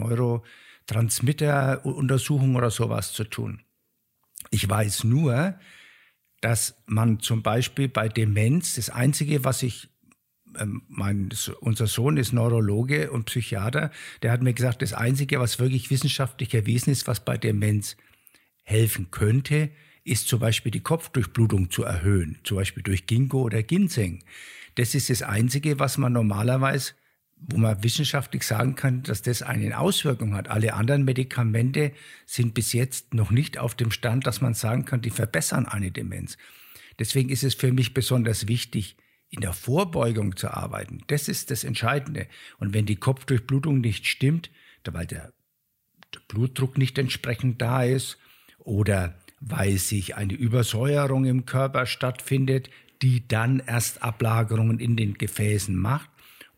Neurotransmitteruntersuchung 0.88 2.56
oder 2.56 2.70
sowas 2.70 3.12
zu 3.12 3.24
tun. 3.24 3.60
Ich 4.50 4.68
weiß 4.68 5.04
nur, 5.04 5.58
dass 6.40 6.82
man 6.86 7.20
zum 7.20 7.42
Beispiel 7.42 7.88
bei 7.88 8.08
Demenz, 8.08 8.74
das 8.74 8.90
Einzige, 8.90 9.44
was 9.44 9.62
ich, 9.62 9.88
ähm, 10.58 10.82
mein, 10.88 11.30
unser 11.60 11.86
Sohn 11.86 12.16
ist 12.16 12.32
Neurologe 12.32 13.10
und 13.10 13.26
Psychiater, 13.26 13.90
der 14.22 14.32
hat 14.32 14.42
mir 14.42 14.54
gesagt, 14.54 14.82
das 14.82 14.92
Einzige, 14.92 15.40
was 15.40 15.58
wirklich 15.58 15.90
wissenschaftlich 15.90 16.54
erwiesen 16.54 16.90
ist, 16.90 17.06
was 17.06 17.24
bei 17.24 17.36
Demenz 17.36 17.96
helfen 18.62 19.10
könnte, 19.10 19.70
ist 20.04 20.28
zum 20.28 20.40
Beispiel 20.40 20.72
die 20.72 20.82
Kopfdurchblutung 20.82 21.70
zu 21.70 21.82
erhöhen, 21.82 22.38
zum 22.44 22.56
Beispiel 22.56 22.82
durch 22.82 23.06
Ginkgo 23.06 23.42
oder 23.42 23.62
Ginseng. 23.62 24.24
Das 24.76 24.94
ist 24.94 25.10
das 25.10 25.22
Einzige, 25.22 25.78
was 25.78 25.98
man 25.98 26.12
normalerweise 26.12 26.94
wo 27.40 27.56
man 27.56 27.82
wissenschaftlich 27.82 28.42
sagen 28.42 28.74
kann, 28.74 29.02
dass 29.02 29.22
das 29.22 29.42
eine 29.42 29.78
Auswirkung 29.78 30.34
hat. 30.34 30.48
Alle 30.48 30.74
anderen 30.74 31.04
Medikamente 31.04 31.92
sind 32.26 32.54
bis 32.54 32.72
jetzt 32.72 33.14
noch 33.14 33.30
nicht 33.30 33.58
auf 33.58 33.74
dem 33.74 33.90
Stand, 33.90 34.26
dass 34.26 34.40
man 34.40 34.54
sagen 34.54 34.84
kann, 34.84 35.02
die 35.02 35.10
verbessern 35.10 35.66
eine 35.66 35.90
Demenz. 35.90 36.36
Deswegen 36.98 37.28
ist 37.28 37.44
es 37.44 37.54
für 37.54 37.72
mich 37.72 37.94
besonders 37.94 38.48
wichtig, 38.48 38.96
in 39.30 39.40
der 39.40 39.52
Vorbeugung 39.52 40.36
zu 40.36 40.48
arbeiten. 40.48 41.02
Das 41.06 41.28
ist 41.28 41.50
das 41.50 41.64
Entscheidende. 41.64 42.26
Und 42.58 42.74
wenn 42.74 42.86
die 42.86 42.96
Kopfdurchblutung 42.96 43.80
nicht 43.80 44.06
stimmt, 44.06 44.50
weil 44.90 45.06
der, 45.06 45.34
der 46.14 46.20
Blutdruck 46.28 46.78
nicht 46.78 46.96
entsprechend 46.96 47.60
da 47.60 47.82
ist 47.82 48.16
oder 48.58 49.18
weil 49.38 49.76
sich 49.76 50.16
eine 50.16 50.32
Übersäuerung 50.32 51.26
im 51.26 51.44
Körper 51.44 51.84
stattfindet, 51.84 52.70
die 53.02 53.28
dann 53.28 53.62
erst 53.64 54.02
Ablagerungen 54.02 54.80
in 54.80 54.96
den 54.96 55.18
Gefäßen 55.18 55.76
macht, 55.76 56.08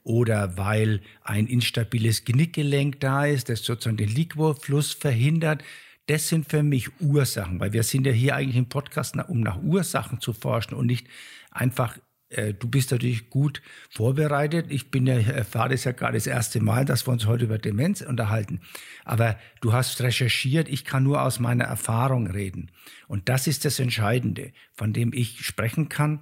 oder 0.02 0.56
weil 0.56 1.00
ein 1.22 1.46
instabiles 1.46 2.24
Genickgelenk 2.24 3.00
da 3.00 3.26
ist, 3.26 3.48
das 3.48 3.62
sozusagen 3.64 3.96
den 3.96 4.08
Liquorfluss 4.08 4.92
verhindert. 4.92 5.62
Das 6.06 6.28
sind 6.28 6.48
für 6.48 6.62
mich 6.62 7.00
Ursachen, 7.00 7.60
weil 7.60 7.72
wir 7.72 7.82
sind 7.82 8.06
ja 8.06 8.12
hier 8.12 8.34
eigentlich 8.34 8.56
im 8.56 8.68
Podcast, 8.68 9.16
um 9.28 9.40
nach 9.40 9.62
Ursachen 9.62 10.20
zu 10.20 10.32
forschen 10.32 10.74
und 10.74 10.86
nicht 10.86 11.06
einfach 11.50 11.98
äh, 12.30 12.54
Du 12.54 12.68
bist 12.68 12.90
natürlich 12.90 13.28
gut 13.28 13.60
vorbereitet. 13.90 14.66
Ich 14.70 14.90
bin 14.90 15.06
ja, 15.06 15.14
erfahre 15.14 15.74
es 15.74 15.84
ja 15.84 15.92
gerade 15.92 16.14
das 16.14 16.26
erste 16.26 16.60
Mal, 16.60 16.84
dass 16.84 17.06
wir 17.06 17.12
uns 17.12 17.26
heute 17.26 17.44
über 17.44 17.58
Demenz 17.58 18.00
unterhalten. 18.00 18.60
Aber 19.04 19.38
du 19.60 19.72
hast 19.72 20.00
recherchiert. 20.00 20.68
Ich 20.68 20.84
kann 20.84 21.02
nur 21.02 21.22
aus 21.22 21.38
meiner 21.40 21.64
Erfahrung 21.64 22.26
reden. 22.26 22.70
Und 23.08 23.28
das 23.28 23.46
ist 23.46 23.64
das 23.64 23.78
Entscheidende, 23.78 24.52
von 24.72 24.92
dem 24.92 25.12
ich 25.12 25.44
sprechen 25.44 25.88
kann 25.88 26.20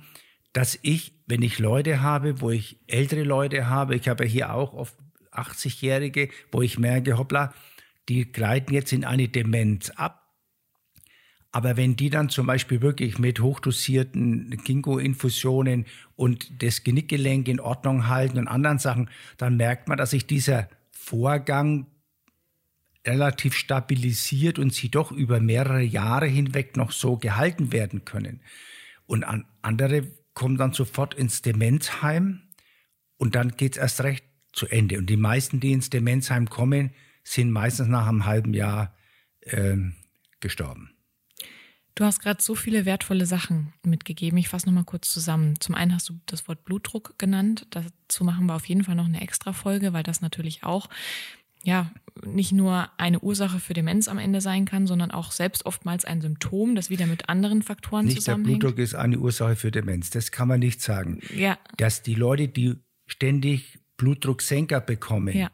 dass 0.52 0.78
ich, 0.82 1.12
wenn 1.26 1.42
ich 1.42 1.58
Leute 1.58 2.00
habe, 2.00 2.40
wo 2.40 2.50
ich 2.50 2.78
ältere 2.86 3.22
Leute 3.22 3.68
habe, 3.68 3.96
ich 3.96 4.08
habe 4.08 4.24
hier 4.24 4.54
auch 4.54 4.74
oft 4.74 4.96
80-Jährige, 5.32 6.30
wo 6.50 6.62
ich 6.62 6.78
merke, 6.78 7.18
hoppla, 7.18 7.52
die 8.08 8.30
gleiten 8.30 8.72
jetzt 8.72 8.92
in 8.92 9.04
eine 9.04 9.28
Demenz 9.28 9.90
ab. 9.90 10.24
Aber 11.50 11.76
wenn 11.76 11.96
die 11.96 12.10
dann 12.10 12.28
zum 12.28 12.46
Beispiel 12.46 12.82
wirklich 12.82 13.18
mit 13.18 13.40
hochdosierten 13.40 14.50
Ginkgo-Infusionen 14.64 15.86
und 16.14 16.62
das 16.62 16.84
Genickgelenk 16.84 17.48
in 17.48 17.60
Ordnung 17.60 18.06
halten 18.06 18.38
und 18.38 18.48
anderen 18.48 18.78
Sachen, 18.78 19.10
dann 19.38 19.56
merkt 19.56 19.88
man, 19.88 19.96
dass 19.96 20.10
sich 20.10 20.26
dieser 20.26 20.68
Vorgang 20.90 21.86
relativ 23.06 23.54
stabilisiert 23.54 24.58
und 24.58 24.74
sie 24.74 24.90
doch 24.90 25.10
über 25.10 25.40
mehrere 25.40 25.82
Jahre 25.82 26.26
hinweg 26.26 26.76
noch 26.76 26.92
so 26.92 27.16
gehalten 27.16 27.72
werden 27.72 28.04
können. 28.04 28.40
Und 29.06 29.24
an 29.24 29.46
andere 29.62 30.06
kommen 30.38 30.56
dann 30.56 30.72
sofort 30.72 31.14
ins 31.14 31.42
Demenzheim 31.42 32.42
und 33.16 33.34
dann 33.34 33.56
geht 33.56 33.72
es 33.72 33.78
erst 33.78 34.04
recht 34.04 34.24
zu 34.52 34.68
Ende. 34.68 34.96
Und 34.98 35.10
die 35.10 35.16
meisten, 35.16 35.58
die 35.58 35.72
ins 35.72 35.90
Demenzheim 35.90 36.48
kommen, 36.48 36.92
sind 37.24 37.50
meistens 37.50 37.88
nach 37.88 38.06
einem 38.06 38.24
halben 38.24 38.54
Jahr 38.54 38.94
äh, 39.40 39.76
gestorben. 40.38 40.94
Du 41.96 42.04
hast 42.04 42.20
gerade 42.20 42.40
so 42.40 42.54
viele 42.54 42.84
wertvolle 42.84 43.26
Sachen 43.26 43.72
mitgegeben. 43.82 44.38
Ich 44.38 44.48
fasse 44.48 44.66
nochmal 44.66 44.84
kurz 44.84 45.10
zusammen. 45.10 45.58
Zum 45.58 45.74
einen 45.74 45.92
hast 45.92 46.08
du 46.08 46.20
das 46.26 46.46
Wort 46.46 46.64
Blutdruck 46.64 47.18
genannt. 47.18 47.66
Dazu 47.70 48.22
machen 48.22 48.46
wir 48.46 48.54
auf 48.54 48.68
jeden 48.68 48.84
Fall 48.84 48.94
noch 48.94 49.06
eine 49.06 49.20
extra 49.20 49.52
Folge, 49.52 49.92
weil 49.92 50.04
das 50.04 50.20
natürlich 50.20 50.62
auch 50.62 50.88
ja, 51.68 51.90
nicht 52.24 52.52
nur 52.52 52.88
eine 52.96 53.20
Ursache 53.20 53.60
für 53.60 53.74
Demenz 53.74 54.08
am 54.08 54.16
Ende 54.16 54.40
sein 54.40 54.64
kann, 54.64 54.86
sondern 54.86 55.10
auch 55.10 55.32
selbst 55.32 55.66
oftmals 55.66 56.06
ein 56.06 56.22
Symptom, 56.22 56.74
das 56.74 56.88
wieder 56.88 57.06
mit 57.06 57.28
anderen 57.28 57.62
Faktoren 57.62 58.06
nicht 58.06 58.16
zusammenhängt. 58.16 58.62
Der 58.62 58.68
Blutdruck 58.68 58.82
ist 58.82 58.94
eine 58.94 59.18
Ursache 59.18 59.54
für 59.54 59.70
Demenz. 59.70 60.08
Das 60.08 60.30
kann 60.30 60.48
man 60.48 60.60
nicht 60.60 60.80
sagen. 60.80 61.20
Ja. 61.36 61.58
Dass 61.76 62.02
die 62.02 62.14
Leute, 62.14 62.48
die 62.48 62.76
ständig 63.06 63.80
Blutdrucksenker 63.98 64.80
bekommen, 64.80 65.36
ja. 65.36 65.50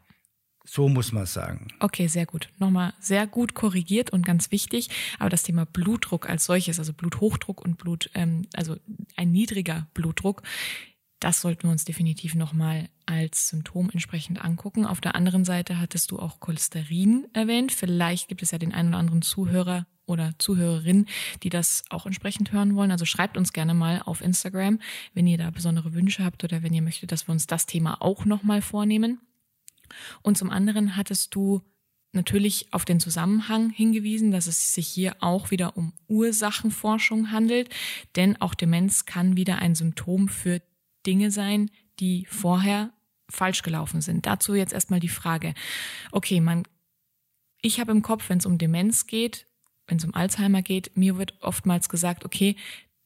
So 0.67 0.89
muss 0.89 1.11
man 1.11 1.27
sagen. 1.27 1.67
Okay, 1.79 2.07
sehr 2.07 2.25
gut. 2.25 2.49
Nochmal 2.57 2.93
sehr 2.99 3.27
gut 3.27 3.53
korrigiert 3.53 4.09
und 4.09 4.25
ganz 4.25 4.51
wichtig. 4.51 4.89
Aber 5.19 5.29
das 5.29 5.43
Thema 5.43 5.65
Blutdruck 5.67 6.27
als 6.27 6.45
solches, 6.45 6.79
also 6.79 6.91
Bluthochdruck 6.91 7.63
und 7.63 7.77
Blut, 7.77 8.09
ähm, 8.15 8.47
also 8.55 8.75
ein 9.15 9.31
niedriger 9.31 9.87
Blutdruck, 9.93 10.41
das 11.19 11.41
sollten 11.41 11.63
wir 11.63 11.71
uns 11.71 11.85
definitiv 11.85 12.35
nochmal 12.35 12.89
als 13.05 13.47
Symptom 13.47 13.89
entsprechend 13.89 14.43
angucken. 14.43 14.85
Auf 14.85 15.01
der 15.01 15.15
anderen 15.15 15.45
Seite 15.45 15.79
hattest 15.79 16.11
du 16.11 16.19
auch 16.19 16.39
Cholesterin 16.39 17.27
erwähnt. 17.33 17.71
Vielleicht 17.71 18.27
gibt 18.27 18.41
es 18.43 18.51
ja 18.51 18.57
den 18.57 18.73
einen 18.73 18.89
oder 18.89 18.97
anderen 18.97 19.21
Zuhörer 19.21 19.87
oder 20.05 20.33
Zuhörerin, 20.37 21.07
die 21.43 21.49
das 21.49 21.83
auch 21.89 22.05
entsprechend 22.05 22.51
hören 22.51 22.75
wollen. 22.75 22.91
Also 22.91 23.05
schreibt 23.05 23.37
uns 23.37 23.53
gerne 23.53 23.73
mal 23.73 24.01
auf 24.03 24.21
Instagram, 24.21 24.79
wenn 25.13 25.27
ihr 25.27 25.37
da 25.37 25.49
besondere 25.49 25.93
Wünsche 25.93 26.23
habt 26.23 26.43
oder 26.43 26.63
wenn 26.63 26.73
ihr 26.73 26.81
möchtet, 26.81 27.11
dass 27.11 27.27
wir 27.27 27.31
uns 27.31 27.47
das 27.47 27.65
Thema 27.65 28.01
auch 28.01 28.25
nochmal 28.25 28.61
vornehmen. 28.61 29.19
Und 30.21 30.37
zum 30.37 30.49
anderen 30.49 30.95
hattest 30.95 31.33
du 31.35 31.61
natürlich 32.11 32.71
auf 32.71 32.85
den 32.85 32.99
Zusammenhang 32.99 33.69
hingewiesen, 33.69 34.31
dass 34.31 34.47
es 34.47 34.73
sich 34.73 34.87
hier 34.87 35.15
auch 35.19 35.51
wieder 35.51 35.75
um 35.77 35.93
Ursachenforschung 36.07 37.31
handelt, 37.31 37.69
denn 38.15 38.39
auch 38.41 38.53
Demenz 38.53 39.05
kann 39.05 39.35
wieder 39.35 39.57
ein 39.59 39.75
Symptom 39.75 40.29
für 40.29 40.61
Dinge 41.05 41.31
sein, 41.31 41.71
die 41.99 42.25
vorher 42.29 42.91
falsch 43.29 43.63
gelaufen 43.63 44.01
sind. 44.01 44.25
Dazu 44.25 44.53
jetzt 44.53 44.73
erstmal 44.73 44.99
die 44.99 45.09
Frage, 45.09 45.53
okay, 46.11 46.41
man, 46.41 46.63
ich 47.61 47.79
habe 47.79 47.91
im 47.91 48.01
Kopf, 48.01 48.29
wenn 48.29 48.37
es 48.37 48.45
um 48.45 48.57
Demenz 48.57 49.07
geht, 49.07 49.47
wenn 49.87 49.97
es 49.97 50.05
um 50.05 50.13
Alzheimer 50.13 50.61
geht, 50.61 50.95
mir 50.97 51.17
wird 51.17 51.35
oftmals 51.41 51.89
gesagt, 51.89 52.25
okay, 52.25 52.55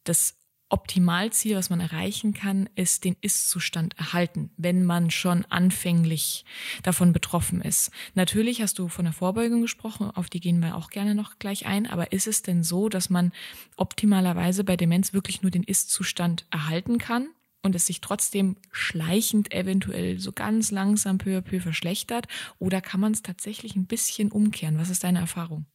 das 0.04 0.36
Optimalziel, 0.72 1.56
was 1.56 1.72
man 1.72 1.80
erreichen 1.80 2.34
kann, 2.34 2.70
ist 2.76 3.04
den 3.04 3.16
Ist-Zustand 3.22 3.98
erhalten, 3.98 4.52
wenn 4.56 4.86
man 4.86 5.10
schon 5.10 5.44
anfänglich 5.46 6.46
davon 6.84 7.12
betroffen 7.12 7.62
ist. 7.62 7.90
Natürlich 8.14 8.62
hast 8.62 8.78
du 8.78 8.88
von 8.88 9.06
der 9.06 9.14
Vorbeugung 9.14 9.64
gesprochen, 9.64 10.12
auf 10.12 10.30
die 10.30 10.40
gehen 10.40 10.60
wir 10.60 10.76
auch 10.76 10.92
gerne 10.92 11.16
noch 11.16 11.40
gleich 11.40 11.66
ein, 11.66 11.88
aber 11.88 12.12
ist 12.12 12.28
es 12.28 12.44
denn 12.44 12.64
so, 12.64 12.88
dass 12.88 13.10
man 13.10 13.32
optimalerweise 13.78 14.64
bei 14.64 14.78
Demenz 14.78 15.12
wirklich 15.12 15.42
nur 15.42 15.50
den 15.50 15.64
Ist-Zustand 15.64 16.46
erhalten 16.52 17.00
kann? 17.00 17.30
Und 17.62 17.76
es 17.76 17.86
sich 17.86 18.02
trotzdem 18.02 18.58
schleichend 18.72 19.54
eventuell 19.54 20.20
so 20.20 20.32
ganz 20.32 20.72
langsam 20.72 21.18
peu 21.18 21.38
à 21.38 21.42
peu 21.42 21.60
verschlechtert? 21.60 22.28
Oder 22.58 22.82
kann 22.82 23.00
man 23.00 23.12
es 23.12 23.22
tatsächlich 23.22 23.76
ein 23.76 23.86
bisschen 23.86 24.32
umkehren? 24.32 24.78
Was 24.78 24.90
ist 24.90 25.04
deine 25.04 25.20
Erfahrung? 25.20 25.66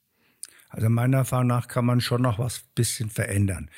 Also 0.68 0.88
meiner 0.88 1.18
Erfahrung 1.18 1.46
nach 1.46 1.68
kann 1.68 1.84
man 1.84 2.00
schon 2.00 2.22
noch 2.22 2.38
was 2.38 2.64
bisschen 2.74 3.10
verändern. 3.10 3.70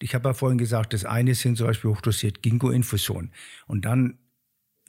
Ich 0.00 0.14
habe 0.14 0.28
ja 0.28 0.34
vorhin 0.34 0.58
gesagt, 0.58 0.92
das 0.92 1.04
eine 1.04 1.34
sind 1.34 1.56
zum 1.56 1.68
Beispiel 1.68 1.90
hochdosiert 1.90 2.42
Ginkgo-Infusion. 2.42 3.32
Und 3.66 3.84
dann 3.84 4.18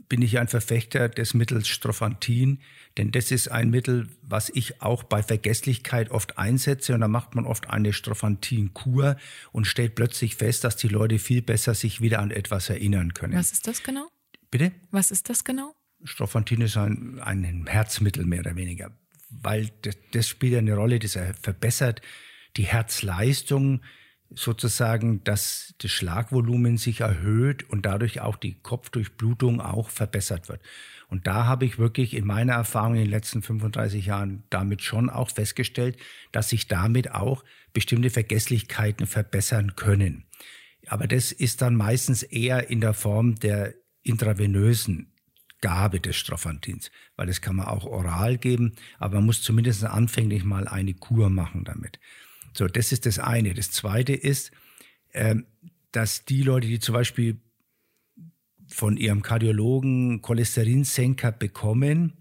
bin 0.09 0.21
ich 0.21 0.39
ein 0.39 0.47
Verfechter 0.47 1.09
des 1.09 1.33
Mittels 1.33 1.67
Strophantin, 1.67 2.59
denn 2.97 3.11
das 3.11 3.31
ist 3.31 3.49
ein 3.49 3.69
Mittel, 3.69 4.09
was 4.21 4.49
ich 4.49 4.81
auch 4.81 5.03
bei 5.03 5.23
Vergesslichkeit 5.23 6.11
oft 6.11 6.37
einsetze 6.37 6.93
und 6.93 7.01
da 7.01 7.07
macht 7.07 7.35
man 7.35 7.45
oft 7.45 7.69
eine 7.69 7.93
Strophantin-Kur 7.93 9.17
und 9.51 9.65
stellt 9.65 9.95
plötzlich 9.95 10.35
fest, 10.35 10.63
dass 10.63 10.75
die 10.75 10.87
Leute 10.87 11.19
viel 11.19 11.41
besser 11.41 11.73
sich 11.73 12.01
wieder 12.01 12.19
an 12.19 12.31
etwas 12.31 12.69
erinnern 12.69 13.13
können. 13.13 13.37
Was 13.37 13.51
ist 13.51 13.67
das 13.67 13.83
genau? 13.83 14.07
Bitte? 14.51 14.71
Was 14.91 15.11
ist 15.11 15.29
das 15.29 15.43
genau? 15.43 15.73
Strophantin 16.03 16.61
ist 16.61 16.77
ein, 16.77 17.19
ein 17.19 17.65
Herzmittel 17.67 18.25
mehr 18.25 18.41
oder 18.41 18.55
weniger, 18.55 18.91
weil 19.29 19.71
das, 19.81 19.95
das 20.11 20.27
spielt 20.27 20.55
eine 20.55 20.75
Rolle, 20.75 20.99
das 20.99 21.17
verbessert 21.41 22.01
die 22.57 22.65
Herzleistung, 22.65 23.81
sozusagen, 24.35 25.23
dass 25.23 25.73
das 25.77 25.91
Schlagvolumen 25.91 26.77
sich 26.77 27.01
erhöht 27.01 27.69
und 27.69 27.85
dadurch 27.85 28.21
auch 28.21 28.35
die 28.35 28.59
Kopfdurchblutung 28.61 29.61
auch 29.61 29.89
verbessert 29.89 30.49
wird. 30.49 30.61
Und 31.07 31.27
da 31.27 31.45
habe 31.45 31.65
ich 31.65 31.77
wirklich 31.77 32.13
in 32.15 32.25
meiner 32.25 32.53
Erfahrung 32.53 32.95
in 32.95 33.01
den 33.01 33.09
letzten 33.09 33.41
35 33.41 34.07
Jahren 34.07 34.43
damit 34.49 34.81
schon 34.81 35.09
auch 35.09 35.29
festgestellt, 35.29 35.97
dass 36.31 36.49
sich 36.49 36.67
damit 36.67 37.11
auch 37.11 37.43
bestimmte 37.73 38.09
Vergesslichkeiten 38.09 39.05
verbessern 39.05 39.75
können. 39.75 40.25
Aber 40.87 41.07
das 41.07 41.31
ist 41.31 41.61
dann 41.61 41.75
meistens 41.75 42.23
eher 42.23 42.69
in 42.69 42.81
der 42.81 42.93
Form 42.93 43.35
der 43.35 43.73
intravenösen 44.03 45.13
Gabe 45.61 46.01
des 46.01 46.17
Strophantins, 46.17 46.91
weil 47.15 47.27
das 47.27 47.39
kann 47.39 47.55
man 47.55 47.67
auch 47.67 47.85
oral 47.85 48.37
geben, 48.37 48.73
aber 48.99 49.15
man 49.15 49.27
muss 49.27 49.41
zumindest 49.41 49.85
anfänglich 49.85 50.43
mal 50.43 50.67
eine 50.67 50.93
Kur 50.93 51.29
machen 51.29 51.63
damit. 51.63 51.99
So, 52.53 52.67
das 52.67 52.91
ist 52.91 53.05
das 53.05 53.19
eine. 53.19 53.53
Das 53.53 53.71
zweite 53.71 54.13
ist, 54.13 54.51
äh, 55.11 55.35
dass 55.91 56.25
die 56.25 56.43
Leute, 56.43 56.67
die 56.67 56.79
zum 56.79 56.93
Beispiel 56.93 57.37
von 58.67 58.97
ihrem 58.97 59.21
Kardiologen 59.21 60.21
Cholesterinsenker 60.21 61.31
bekommen, 61.31 62.13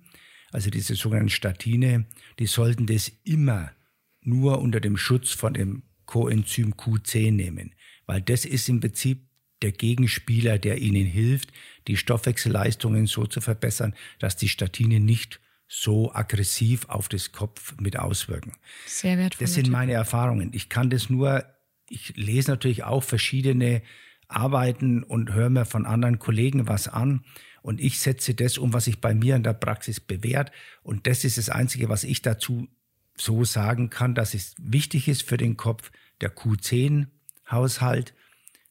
also 0.50 0.70
diese 0.70 0.94
sogenannten 0.94 1.30
Statine, 1.30 2.06
die 2.38 2.46
sollten 2.46 2.86
das 2.86 3.10
immer 3.24 3.72
nur 4.20 4.60
unter 4.60 4.80
dem 4.80 4.96
Schutz 4.96 5.30
von 5.32 5.54
dem 5.54 5.82
Coenzym 6.04 6.74
Q10 6.74 7.32
nehmen, 7.32 7.74
weil 8.06 8.20
das 8.20 8.44
ist 8.44 8.68
im 8.68 8.80
Prinzip 8.80 9.26
der 9.62 9.72
Gegenspieler, 9.72 10.58
der 10.58 10.78
ihnen 10.78 11.06
hilft, 11.06 11.52
die 11.86 11.96
Stoffwechselleistungen 11.96 13.06
so 13.06 13.26
zu 13.26 13.40
verbessern, 13.40 13.94
dass 14.18 14.36
die 14.36 14.48
Statine 14.48 15.00
nicht 15.00 15.40
so 15.74 16.12
aggressiv 16.14 16.84
auf 16.88 17.08
das 17.08 17.32
Kopf 17.32 17.74
mit 17.80 17.98
auswirken. 17.98 18.52
Sehr 18.86 19.16
wertvoll. 19.16 19.46
Das 19.46 19.54
sind 19.54 19.70
meine 19.70 19.92
Erfahrungen. 19.92 20.50
Ich 20.52 20.68
kann 20.68 20.90
das 20.90 21.08
nur, 21.08 21.46
ich 21.88 22.14
lese 22.14 22.50
natürlich 22.50 22.84
auch 22.84 23.02
verschiedene 23.02 23.80
Arbeiten 24.28 25.02
und 25.02 25.32
höre 25.32 25.48
mir 25.48 25.64
von 25.64 25.86
anderen 25.86 26.18
Kollegen 26.18 26.68
was 26.68 26.88
an. 26.88 27.24
Und 27.62 27.80
ich 27.80 28.00
setze 28.00 28.34
das 28.34 28.58
um, 28.58 28.74
was 28.74 28.84
sich 28.84 29.00
bei 29.00 29.14
mir 29.14 29.34
in 29.34 29.44
der 29.44 29.54
Praxis 29.54 29.98
bewährt. 29.98 30.52
Und 30.82 31.06
das 31.06 31.24
ist 31.24 31.38
das 31.38 31.48
Einzige, 31.48 31.88
was 31.88 32.04
ich 32.04 32.20
dazu 32.20 32.68
so 33.16 33.46
sagen 33.46 33.88
kann, 33.88 34.14
dass 34.14 34.34
es 34.34 34.54
wichtig 34.58 35.08
ist 35.08 35.22
für 35.22 35.38
den 35.38 35.56
Kopf, 35.56 35.90
der 36.20 36.36
Q10-Haushalt, 36.36 38.12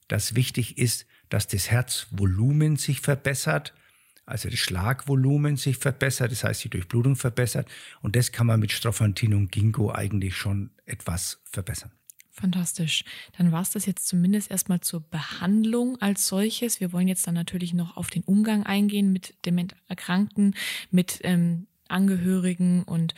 dass 0.08 0.36
wichtig 0.36 0.78
ist, 0.78 1.08
dass 1.30 1.48
das 1.48 1.72
Herzvolumen 1.72 2.76
sich 2.76 3.02
verbessert, 3.02 3.74
also 4.32 4.50
das 4.50 4.60
Schlagvolumen 4.60 5.58
sich 5.58 5.78
verbessert, 5.78 6.32
das 6.32 6.44
heißt 6.44 6.64
die 6.64 6.70
Durchblutung 6.70 7.16
verbessert. 7.16 7.68
Und 8.02 8.16
das 8.16 8.32
kann 8.32 8.48
man 8.48 8.60
mit 8.60 8.72
Strophantin 8.72 9.34
und 9.34 9.52
Ginkgo 9.52 9.92
eigentlich 9.92 10.36
schon 10.36 10.72
etwas 10.86 11.42
verbessern. 11.44 11.92
Fantastisch. 12.32 13.04
Dann 13.38 13.52
war 13.52 13.62
es 13.62 13.72
das 13.72 13.86
jetzt 13.86 14.08
zumindest 14.08 14.50
erstmal 14.50 14.80
zur 14.80 15.02
Behandlung 15.02 16.02
als 16.02 16.28
solches. 16.28 16.80
Wir 16.80 16.94
wollen 16.94 17.10
jetzt 17.10 17.28
dann 17.28 17.36
natürlich 17.36 17.74
noch 17.74 17.98
auf 17.98 18.10
den 18.10 18.24
Umgang 18.24 18.64
eingehen 18.64 19.12
mit 19.12 19.36
Dementerkrankten, 19.46 20.56
mit 20.90 21.20
ähm, 21.24 21.68
Angehörigen 21.90 22.84
und 22.84 23.14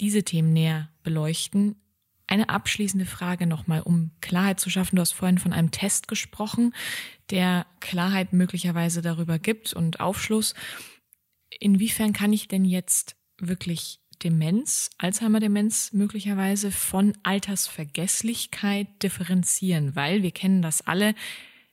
diese 0.00 0.22
Themen 0.22 0.54
näher 0.54 0.88
beleuchten. 1.02 1.76
Eine 2.30 2.48
abschließende 2.48 3.06
Frage 3.06 3.48
nochmal, 3.48 3.80
um 3.80 4.12
Klarheit 4.20 4.60
zu 4.60 4.70
schaffen. 4.70 4.94
Du 4.94 5.02
hast 5.02 5.10
vorhin 5.10 5.38
von 5.38 5.52
einem 5.52 5.72
Test 5.72 6.06
gesprochen, 6.06 6.72
der 7.30 7.66
Klarheit 7.80 8.32
möglicherweise 8.32 9.02
darüber 9.02 9.40
gibt 9.40 9.72
und 9.72 9.98
Aufschluss. 9.98 10.54
Inwiefern 11.58 12.12
kann 12.12 12.32
ich 12.32 12.46
denn 12.46 12.64
jetzt 12.64 13.16
wirklich 13.38 13.98
Demenz, 14.22 14.90
Alzheimer-Demenz 14.98 15.92
möglicherweise 15.92 16.70
von 16.70 17.18
Altersvergesslichkeit 17.24 19.02
differenzieren? 19.02 19.96
Weil 19.96 20.22
wir 20.22 20.30
kennen 20.30 20.62
das 20.62 20.86
alle, 20.86 21.16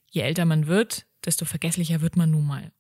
je 0.09 0.21
älter 0.21 0.45
man 0.45 0.65
wird, 0.65 1.05
desto 1.23 1.45
vergesslicher 1.45 2.01
wird 2.01 2.17
man 2.17 2.31
nun 2.31 2.47
mal. 2.47 2.71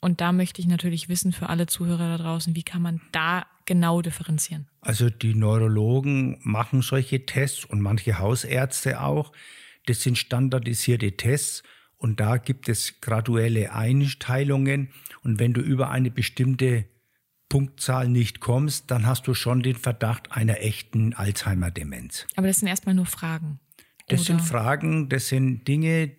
Und 0.00 0.20
da 0.20 0.30
möchte 0.30 0.60
ich 0.60 0.68
natürlich 0.68 1.08
wissen 1.08 1.32
für 1.32 1.48
alle 1.48 1.66
Zuhörer 1.66 2.16
da 2.16 2.22
draußen, 2.22 2.54
wie 2.54 2.62
kann 2.62 2.82
man 2.82 3.00
da 3.10 3.44
genau 3.66 4.02
differenzieren? 4.02 4.68
Also 4.80 5.10
die 5.10 5.34
Neurologen 5.34 6.38
machen 6.42 6.82
solche 6.82 7.24
Tests 7.26 7.64
und 7.64 7.80
manche 7.80 8.18
Hausärzte 8.18 9.00
auch. 9.00 9.32
Das 9.86 10.02
sind 10.02 10.18
standardisierte 10.18 11.16
Tests 11.16 11.62
und 11.96 12.20
da 12.20 12.36
gibt 12.36 12.68
es 12.68 13.00
graduelle 13.00 13.72
Einteilungen. 13.72 14.90
Und 15.22 15.38
wenn 15.38 15.52
du 15.52 15.60
über 15.60 15.90
eine 15.90 16.10
bestimmte 16.10 16.86
Punktzahl 17.48 18.08
nicht 18.08 18.40
kommst, 18.40 18.90
dann 18.90 19.06
hast 19.06 19.26
du 19.26 19.34
schon 19.34 19.62
den 19.62 19.76
Verdacht 19.76 20.32
einer 20.32 20.60
echten 20.60 21.14
Alzheimer-Demenz. 21.14 22.26
Aber 22.34 22.46
das 22.46 22.58
sind 22.58 22.68
erstmal 22.68 22.94
nur 22.94 23.06
Fragen. 23.06 23.60
Das 24.08 24.20
oder? 24.20 24.26
sind 24.26 24.40
Fragen, 24.40 25.08
das 25.08 25.28
sind 25.28 25.68
Dinge, 25.68 26.12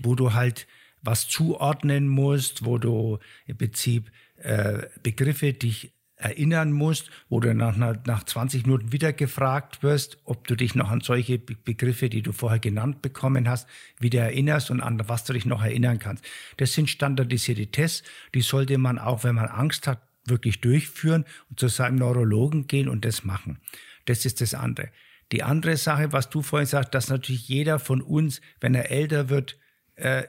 wo 0.00 0.14
du 0.14 0.32
halt 0.32 0.66
was 1.02 1.28
zuordnen 1.28 2.08
musst, 2.08 2.64
wo 2.64 2.78
du 2.78 3.18
im 3.46 3.56
Prinzip 3.56 4.10
äh, 4.36 4.88
Begriffe 5.02 5.52
dich 5.52 5.92
erinnern 6.16 6.72
musst, 6.72 7.10
wo 7.28 7.40
du 7.40 7.54
nach, 7.54 7.76
nach 7.76 8.24
20 8.24 8.64
Minuten 8.64 8.92
wieder 8.92 9.12
gefragt 9.12 9.82
wirst, 9.82 10.18
ob 10.24 10.46
du 10.46 10.56
dich 10.56 10.74
noch 10.74 10.90
an 10.90 11.02
solche 11.02 11.38
Begriffe, 11.38 12.08
die 12.08 12.22
du 12.22 12.32
vorher 12.32 12.58
genannt 12.58 13.02
bekommen 13.02 13.48
hast, 13.48 13.68
wieder 14.00 14.22
erinnerst 14.22 14.70
und 14.70 14.80
an 14.80 15.00
was 15.08 15.24
du 15.24 15.34
dich 15.34 15.44
noch 15.44 15.62
erinnern 15.62 15.98
kannst. 15.98 16.24
Das 16.56 16.72
sind 16.72 16.88
standardisierte 16.88 17.66
Tests, 17.66 18.02
die 18.34 18.40
sollte 18.40 18.78
man 18.78 18.98
auch, 18.98 19.24
wenn 19.24 19.34
man 19.34 19.48
Angst 19.48 19.86
hat, 19.86 20.00
wirklich 20.24 20.60
durchführen 20.60 21.24
und 21.50 21.60
zu 21.60 21.68
seinem 21.68 21.96
Neurologen 21.96 22.66
gehen 22.66 22.88
und 22.88 23.04
das 23.04 23.24
machen. 23.24 23.58
Das 24.06 24.24
ist 24.24 24.40
das 24.40 24.54
andere. 24.54 24.90
Die 25.32 25.42
andere 25.42 25.76
Sache, 25.76 26.12
was 26.12 26.30
du 26.30 26.42
vorhin 26.42 26.66
sagst, 26.66 26.94
dass 26.94 27.08
natürlich 27.08 27.48
jeder 27.48 27.78
von 27.78 28.00
uns, 28.00 28.40
wenn 28.60 28.74
er 28.74 28.90
älter 28.90 29.28
wird, 29.28 29.58
äh, 29.96 30.24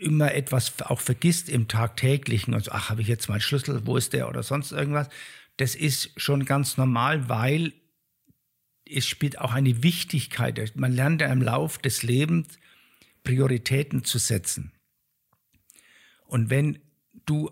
immer 0.00 0.34
etwas 0.34 0.80
auch 0.82 1.00
vergisst 1.00 1.48
im 1.48 1.68
tagtäglichen 1.68 2.54
und 2.54 2.64
so, 2.64 2.72
ach, 2.72 2.90
habe 2.90 3.02
ich 3.02 3.08
jetzt 3.08 3.28
meinen 3.28 3.40
Schlüssel, 3.40 3.86
wo 3.86 3.96
ist 3.96 4.12
der 4.12 4.28
oder 4.28 4.42
sonst 4.42 4.72
irgendwas. 4.72 5.08
Das 5.56 5.74
ist 5.74 6.12
schon 6.16 6.44
ganz 6.44 6.76
normal, 6.76 7.28
weil 7.28 7.72
es 8.88 9.06
spielt 9.06 9.38
auch 9.38 9.52
eine 9.52 9.82
Wichtigkeit. 9.82 10.72
Man 10.74 10.92
lernt 10.92 11.20
ja 11.20 11.30
im 11.30 11.42
Lauf 11.42 11.78
des 11.78 12.02
Lebens 12.02 12.58
Prioritäten 13.22 14.04
zu 14.04 14.18
setzen. 14.18 14.72
Und 16.26 16.48
wenn 16.48 16.78
du 17.26 17.50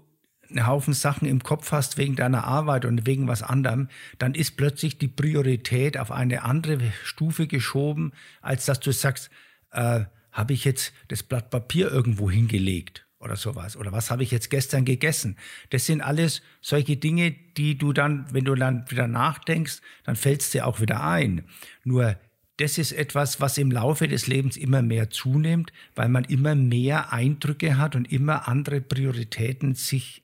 einen 0.48 0.66
Haufen 0.66 0.94
Sachen 0.94 1.28
im 1.28 1.42
Kopf 1.42 1.72
hast 1.72 1.98
wegen 1.98 2.16
deiner 2.16 2.44
Arbeit 2.44 2.86
und 2.86 3.06
wegen 3.06 3.28
was 3.28 3.42
anderem, 3.42 3.88
dann 4.18 4.34
ist 4.34 4.56
plötzlich 4.56 4.98
die 4.98 5.08
Priorität 5.08 5.98
auf 5.98 6.10
eine 6.10 6.42
andere 6.42 6.92
Stufe 7.04 7.46
geschoben, 7.46 8.12
als 8.40 8.64
dass 8.64 8.80
du 8.80 8.92
sagst, 8.92 9.30
äh, 9.72 10.04
habe 10.38 10.52
ich 10.52 10.64
jetzt 10.64 10.92
das 11.08 11.24
Blatt 11.24 11.50
Papier 11.50 11.90
irgendwo 11.90 12.30
hingelegt 12.30 13.04
oder 13.18 13.34
sowas? 13.34 13.76
Oder 13.76 13.90
was 13.90 14.12
habe 14.12 14.22
ich 14.22 14.30
jetzt 14.30 14.50
gestern 14.50 14.84
gegessen? 14.84 15.36
Das 15.70 15.84
sind 15.84 16.00
alles 16.00 16.42
solche 16.60 16.96
Dinge, 16.96 17.32
die 17.32 17.76
du 17.76 17.92
dann, 17.92 18.32
wenn 18.32 18.44
du 18.44 18.54
dann 18.54 18.88
wieder 18.88 19.08
nachdenkst, 19.08 19.80
dann 20.04 20.14
fällst 20.14 20.54
dir 20.54 20.68
auch 20.68 20.80
wieder 20.80 21.02
ein. 21.02 21.44
Nur 21.82 22.16
das 22.58 22.78
ist 22.78 22.92
etwas, 22.92 23.40
was 23.40 23.58
im 23.58 23.72
Laufe 23.72 24.06
des 24.06 24.28
Lebens 24.28 24.56
immer 24.56 24.80
mehr 24.80 25.10
zunimmt, 25.10 25.72
weil 25.96 26.08
man 26.08 26.22
immer 26.22 26.54
mehr 26.54 27.12
Eindrücke 27.12 27.76
hat 27.76 27.96
und 27.96 28.12
immer 28.12 28.46
andere 28.46 28.80
Prioritäten 28.80 29.74
sich 29.74 30.22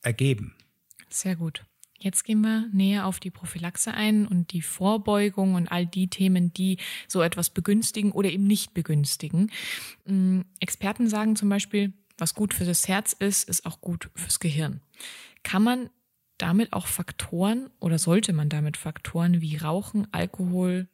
ergeben. 0.00 0.54
Sehr 1.10 1.36
gut. 1.36 1.66
Jetzt 2.04 2.24
gehen 2.24 2.42
wir 2.42 2.68
näher 2.70 3.06
auf 3.06 3.18
die 3.18 3.30
Prophylaxe 3.30 3.94
ein 3.94 4.26
und 4.26 4.52
die 4.52 4.60
Vorbeugung 4.60 5.54
und 5.54 5.68
all 5.68 5.86
die 5.86 6.08
Themen, 6.08 6.52
die 6.52 6.76
so 7.08 7.22
etwas 7.22 7.48
begünstigen 7.48 8.12
oder 8.12 8.28
eben 8.28 8.46
nicht 8.46 8.74
begünstigen. 8.74 9.50
Mm, 10.04 10.42
Experten 10.60 11.08
sagen 11.08 11.34
zum 11.34 11.48
Beispiel, 11.48 11.94
was 12.18 12.34
gut 12.34 12.52
für 12.52 12.66
das 12.66 12.88
Herz 12.88 13.14
ist, 13.14 13.48
ist 13.48 13.64
auch 13.64 13.80
gut 13.80 14.10
fürs 14.16 14.38
Gehirn. 14.38 14.82
Kann 15.44 15.62
man 15.62 15.88
damit 16.36 16.74
auch 16.74 16.88
Faktoren 16.88 17.70
oder 17.80 17.98
sollte 17.98 18.34
man 18.34 18.50
damit 18.50 18.76
Faktoren 18.76 19.40
wie 19.40 19.56
Rauchen, 19.56 20.06
Alkohol, 20.12 20.88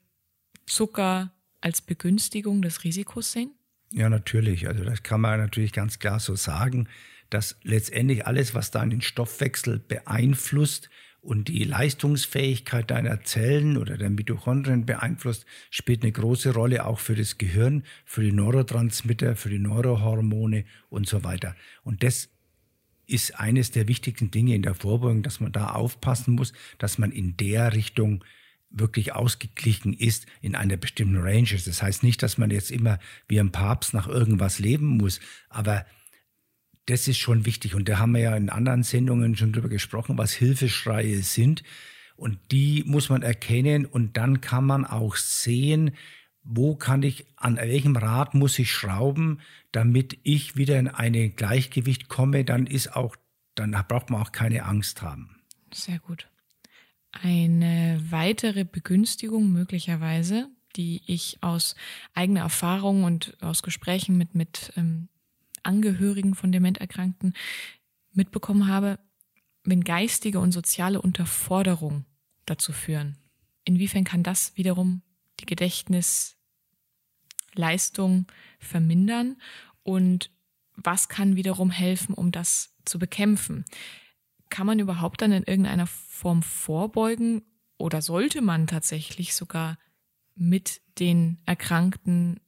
Zucker 0.67 1.33
als 1.61 1.83
Begünstigung 1.83 2.63
des 2.63 2.85
Risikos 2.85 3.33
sehen? 3.33 3.51
Ja, 3.91 4.09
natürlich. 4.09 4.69
Also 4.69 4.85
das 4.85 5.03
kann 5.03 5.21
man 5.21 5.41
natürlich 5.41 5.73
ganz 5.73 5.99
klar 5.99 6.21
so 6.21 6.37
sagen 6.37 6.89
dass 7.31 7.57
letztendlich 7.63 8.27
alles, 8.27 8.55
was 8.55 8.71
deinen 8.71 9.01
Stoffwechsel 9.01 9.79
beeinflusst 9.79 10.91
und 11.23 11.49
die 11.49 11.65
Leistungsfähigkeit 11.65 12.91
deiner 12.91 13.23
Zellen 13.23 13.77
oder 13.77 13.99
der 13.99 14.11
Mitochondrien 14.11 14.87
beeinflusst, 14.87 15.45
spielt 15.71 16.03
eine 16.03 16.13
große 16.13 16.55
Rolle 16.55 16.87
auch 16.87 16.99
für 16.99 17.15
das 17.15 17.39
Gehirn, 17.39 17.85
für 18.05 18.23
die 18.23 18.33
Neurotransmitter, 18.33 19.37
für 19.37 19.51
die 19.51 19.59
Neurohormone 19.59 20.65
und 20.89 21.09
so 21.09 21.23
weiter. 21.23 21.55
Und 21.83 22.03
das 22.03 22.31
ist 23.07 23.39
eines 23.39 23.71
der 23.71 23.89
wichtigsten 23.89 24.31
Dinge 24.31 24.55
in 24.55 24.63
der 24.63 24.75
Vorbeugung, 24.75 25.23
dass 25.23 25.41
man 25.41 25.53
da 25.53 25.71
aufpassen 25.73 26.35
muss, 26.35 26.53
dass 26.79 26.97
man 26.99 27.13
in 27.13 27.37
der 27.37 27.75
Richtung 27.75 28.25
wirklich 28.71 29.13
ausgeglichen 29.13 29.93
ist 29.93 30.27
in 30.41 30.55
einer 30.55 30.77
bestimmten 30.77 31.19
Range. 31.19 31.49
Das 31.65 31.83
heißt 31.83 32.03
nicht, 32.03 32.23
dass 32.23 32.39
man 32.39 32.51
jetzt 32.51 32.71
immer 32.71 32.99
wie 33.29 33.41
ein 33.41 33.53
Papst 33.53 33.95
nach 33.95 34.09
irgendwas 34.09 34.61
leben 34.61 34.87
muss, 34.87 35.21
aber 35.49 35.85
das 36.91 37.09
ist 37.09 37.19
schon 37.19 37.47
wichtig. 37.47 37.75
Und 37.75 37.89
da 37.89 37.99
haben 37.99 38.13
wir 38.13 38.21
ja 38.21 38.37
in 38.37 38.51
anderen 38.51 38.83
Sendungen 38.83 39.37
schon 39.37 39.53
drüber 39.53 39.69
gesprochen, 39.69 40.19
was 40.19 40.33
Hilfeschreie 40.33 41.23
sind. 41.23 41.63
Und 42.17 42.39
die 42.51 42.85
muss 42.87 43.09
man 43.09 43.23
erkennen 43.23 43.87
und 43.87 44.17
dann 44.17 44.41
kann 44.41 44.67
man 44.67 44.85
auch 44.85 45.17
sehen, 45.17 45.93
wo 46.43 46.75
kann 46.75 47.03
ich, 47.03 47.27
an 47.37 47.57
welchem 47.57 47.97
Rad 47.97 48.35
muss 48.35 48.59
ich 48.59 48.73
schrauben, 48.73 49.41
damit 49.73 50.19
ich 50.23 50.57
wieder 50.57 50.79
in 50.79 50.89
ein 50.89 51.35
Gleichgewicht 51.37 52.09
komme, 52.09 52.45
dann 52.45 52.67
ist 52.67 52.95
auch, 52.95 53.17
dann 53.55 53.71
braucht 53.89 54.11
man 54.11 54.23
auch 54.23 54.33
keine 54.33 54.65
Angst 54.65 55.01
haben. 55.03 55.37
Sehr 55.73 55.99
gut. 55.99 56.29
Eine 57.13 58.03
weitere 58.11 58.65
Begünstigung 58.65 59.51
möglicherweise, 59.53 60.49
die 60.77 61.03
ich 61.07 61.39
aus 61.41 61.75
eigener 62.15 62.41
Erfahrung 62.41 63.05
und 63.05 63.37
aus 63.41 63.63
Gesprächen 63.63 64.17
mit, 64.17 64.35
mit 64.35 64.73
ähm, 64.77 65.09
Angehörigen 65.63 66.35
von 66.35 66.53
Dementerkrankten 66.53 67.35
mitbekommen 68.13 68.67
habe, 68.67 68.99
wenn 69.65 69.85
geistige 69.85 70.41
und 70.41 70.53
soziale 70.53 71.01
Unterforderung 71.01 72.05
dazu 72.47 72.73
führen. 72.73 73.19
Inwiefern 73.65 74.05
kann 74.05 74.23
das 74.23 74.57
wiederum 74.57 75.03
die 75.41 75.47
Gedächtnisleistung 75.47 78.27
vermindern 78.59 79.37
und 79.83 80.31
was 80.77 81.09
kann 81.09 81.37
wiederum 81.37 81.71
helfen, 81.71 82.15
um 82.15 82.33
das 82.33 82.75
zu 82.85 82.99
bekämpfen? 82.99 83.65
Kann 84.49 84.67
man 84.67 84.79
überhaupt 84.79 85.23
dann 85.23 85.33
in 85.33 85.45
irgendeiner 85.45 85.87
Form 85.87 86.43
vorbeugen 86.43 87.43
oder 87.77 88.03
sollte 88.03 88.41
man 88.41 88.67
tatsächlich 88.67 89.35
sogar 89.35 89.79
mit 90.35 90.81
den 90.99 91.39
Erkrankten 91.45 92.41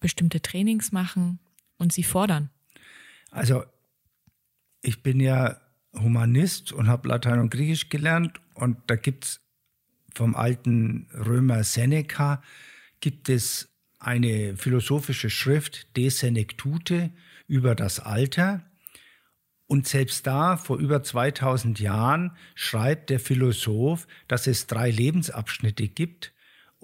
bestimmte 0.00 0.42
Trainings 0.42 0.92
machen 0.92 1.40
und 1.78 1.92
sie 1.92 2.02
fordern? 2.02 2.50
Also 3.30 3.64
ich 4.82 5.02
bin 5.02 5.20
ja 5.20 5.60
Humanist 5.94 6.72
und 6.72 6.88
habe 6.88 7.08
Latein 7.08 7.38
und 7.38 7.50
Griechisch 7.50 7.88
gelernt 7.88 8.40
und 8.54 8.78
da 8.86 8.96
gibt 8.96 9.24
es 9.24 9.40
vom 10.14 10.36
alten 10.36 11.08
Römer 11.12 11.64
Seneca 11.64 12.42
gibt 13.00 13.28
es 13.28 13.68
eine 13.98 14.56
philosophische 14.56 15.30
Schrift 15.30 15.96
De 15.96 16.08
Senectute 16.08 17.10
über 17.46 17.74
das 17.74 18.00
Alter. 18.00 18.64
Und 19.66 19.88
selbst 19.88 20.26
da, 20.26 20.56
vor 20.56 20.78
über 20.78 21.02
2000 21.02 21.80
Jahren, 21.80 22.36
schreibt 22.54 23.10
der 23.10 23.18
Philosoph, 23.18 24.06
dass 24.28 24.46
es 24.46 24.66
drei 24.66 24.90
Lebensabschnitte 24.90 25.88
gibt 25.88 26.33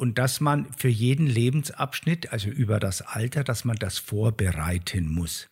und 0.01 0.17
dass 0.17 0.41
man 0.41 0.73
für 0.73 0.89
jeden 0.89 1.27
Lebensabschnitt, 1.27 2.33
also 2.33 2.49
über 2.49 2.81
das 2.81 3.03
Alter, 3.03 3.45
dass 3.45 3.67
man 3.67 3.77
das 3.77 3.99
vorbereiten 3.99 5.13
muss. 5.13 5.51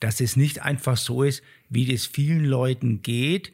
Dass 0.00 0.20
es 0.20 0.34
nicht 0.34 0.62
einfach 0.62 0.96
so 0.96 1.22
ist, 1.22 1.44
wie 1.68 1.94
es 1.94 2.04
vielen 2.04 2.44
Leuten 2.44 3.02
geht, 3.02 3.52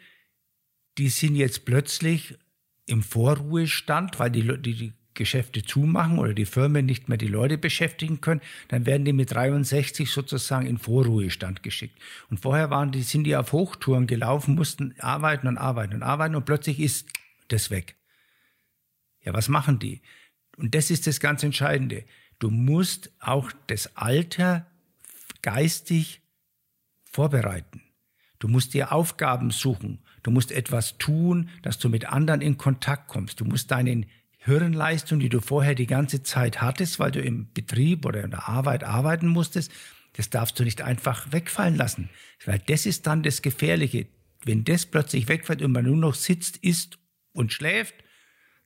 die 0.96 1.10
sind 1.10 1.36
jetzt 1.36 1.66
plötzlich 1.66 2.38
im 2.86 3.02
Vorruhestand, 3.02 4.18
weil 4.18 4.30
die, 4.30 4.62
die, 4.62 4.74
die 4.74 4.92
Geschäfte 5.12 5.62
zumachen 5.62 6.18
oder 6.18 6.32
die 6.32 6.46
Firmen 6.46 6.86
nicht 6.86 7.10
mehr 7.10 7.18
die 7.18 7.28
Leute 7.28 7.58
beschäftigen 7.58 8.22
können, 8.22 8.40
dann 8.68 8.86
werden 8.86 9.04
die 9.04 9.12
mit 9.12 9.30
63 9.30 10.10
sozusagen 10.10 10.66
in 10.66 10.78
Vorruhestand 10.78 11.62
geschickt. 11.62 11.98
Und 12.30 12.40
vorher 12.40 12.70
waren 12.70 12.92
die, 12.92 13.02
sind 13.02 13.24
die 13.24 13.36
auf 13.36 13.52
Hochtouren 13.52 14.06
gelaufen, 14.06 14.54
mussten 14.54 14.94
arbeiten 15.00 15.48
und 15.48 15.58
arbeiten 15.58 15.96
und 15.96 16.02
arbeiten 16.02 16.34
und 16.34 16.46
plötzlich 16.46 16.80
ist 16.80 17.10
das 17.48 17.70
weg. 17.70 17.96
Ja, 19.24 19.32
was 19.32 19.48
machen 19.48 19.78
die? 19.78 20.02
Und 20.56 20.74
das 20.74 20.90
ist 20.90 21.06
das 21.06 21.20
ganz 21.20 21.42
Entscheidende. 21.42 22.04
Du 22.38 22.50
musst 22.50 23.10
auch 23.20 23.50
das 23.66 23.96
Alter 23.96 24.66
geistig 25.42 26.22
vorbereiten. 27.04 27.82
Du 28.38 28.48
musst 28.48 28.74
dir 28.74 28.92
Aufgaben 28.92 29.50
suchen. 29.50 30.00
Du 30.22 30.30
musst 30.30 30.52
etwas 30.52 30.98
tun, 30.98 31.48
dass 31.62 31.78
du 31.78 31.88
mit 31.88 32.06
anderen 32.06 32.40
in 32.40 32.58
Kontakt 32.58 33.08
kommst. 33.08 33.40
Du 33.40 33.44
musst 33.44 33.70
deinen 33.70 34.06
Hirnleistung, 34.38 35.20
die 35.20 35.30
du 35.30 35.40
vorher 35.40 35.74
die 35.74 35.86
ganze 35.86 36.22
Zeit 36.22 36.60
hattest, 36.60 36.98
weil 36.98 37.10
du 37.10 37.20
im 37.20 37.50
Betrieb 37.52 38.04
oder 38.04 38.22
in 38.22 38.30
der 38.30 38.48
Arbeit 38.48 38.84
arbeiten 38.84 39.28
musstest, 39.28 39.72
das 40.14 40.30
darfst 40.30 40.58
du 40.58 40.64
nicht 40.64 40.82
einfach 40.82 41.32
wegfallen 41.32 41.76
lassen. 41.76 42.10
Weil 42.44 42.58
das 42.66 42.86
ist 42.86 43.06
dann 43.06 43.22
das 43.22 43.42
Gefährliche. 43.42 44.06
Wenn 44.44 44.64
das 44.64 44.86
plötzlich 44.86 45.28
wegfällt 45.28 45.62
und 45.62 45.72
man 45.72 45.86
nur 45.86 45.96
noch 45.96 46.14
sitzt, 46.14 46.58
isst 46.58 46.98
und 47.32 47.52
schläft, 47.52 47.94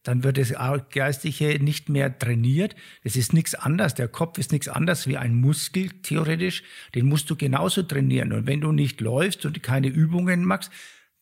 dann 0.09 0.25
wird 0.25 0.39
das 0.39 0.55
Geistige 0.89 1.63
nicht 1.63 1.91
mehr 1.91 2.19
trainiert. 2.19 2.75
Das 3.05 3.15
ist 3.15 3.35
nichts 3.35 3.55
anderes. 3.55 3.93
Der 3.93 4.09
Kopf 4.09 4.39
ist 4.39 4.53
nichts 4.53 4.67
anderes 4.67 5.07
wie 5.07 5.19
ein 5.19 5.35
Muskel, 5.35 5.91
theoretisch. 6.01 6.63
Den 6.95 7.11
musst 7.11 7.29
du 7.29 7.37
genauso 7.37 7.83
trainieren. 7.83 8.33
Und 8.33 8.47
wenn 8.47 8.63
du 8.63 8.73
nicht 8.73 9.03
läufst 9.03 9.45
und 9.45 9.63
keine 9.63 9.89
Übungen 9.89 10.47
machst, 10.47 10.71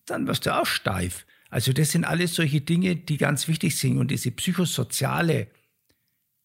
dann 0.05 0.29
wirst 0.29 0.47
du 0.47 0.57
auch 0.57 0.67
steif. 0.67 1.27
Also 1.51 1.73
das 1.73 1.91
sind 1.91 2.05
alles 2.05 2.37
solche 2.37 2.61
Dinge, 2.61 2.95
die 2.95 3.17
ganz 3.17 3.49
wichtig 3.49 3.77
sind. 3.77 3.99
Und 3.99 4.13
diese 4.13 4.31
psychosoziale 4.31 5.49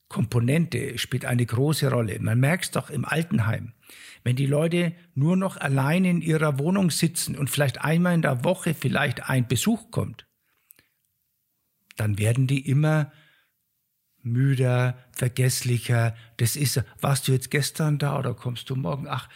Komponente 0.09 0.97
spielt 0.97 1.25
eine 1.25 1.45
große 1.45 1.91
Rolle. 1.91 2.17
Man 2.21 2.39
merkt 2.39 2.63
es 2.63 2.71
doch 2.71 2.89
im 2.89 3.05
Altenheim. 3.05 3.73
Wenn 4.23 4.35
die 4.35 4.47
Leute 4.47 4.93
nur 5.13 5.37
noch 5.37 5.57
allein 5.57 6.05
in 6.05 6.21
ihrer 6.23 6.57
Wohnung 6.57 6.89
sitzen 6.89 7.37
und 7.37 7.51
vielleicht 7.51 7.81
einmal 7.81 8.15
in 8.15 8.23
der 8.23 8.43
Woche 8.43 8.73
vielleicht 8.73 9.29
ein 9.29 9.47
Besuch 9.47 9.91
kommt, 9.91 10.25
dann 12.01 12.17
werden 12.17 12.47
die 12.47 12.67
immer 12.67 13.11
müder, 14.23 14.97
vergesslicher. 15.11 16.15
Das 16.37 16.55
ist, 16.55 16.83
warst 16.99 17.27
du 17.27 17.31
jetzt 17.31 17.51
gestern 17.51 17.99
da 17.99 18.17
oder 18.17 18.33
kommst 18.33 18.69
du 18.71 18.75
morgen? 18.75 19.07
Ach, 19.07 19.29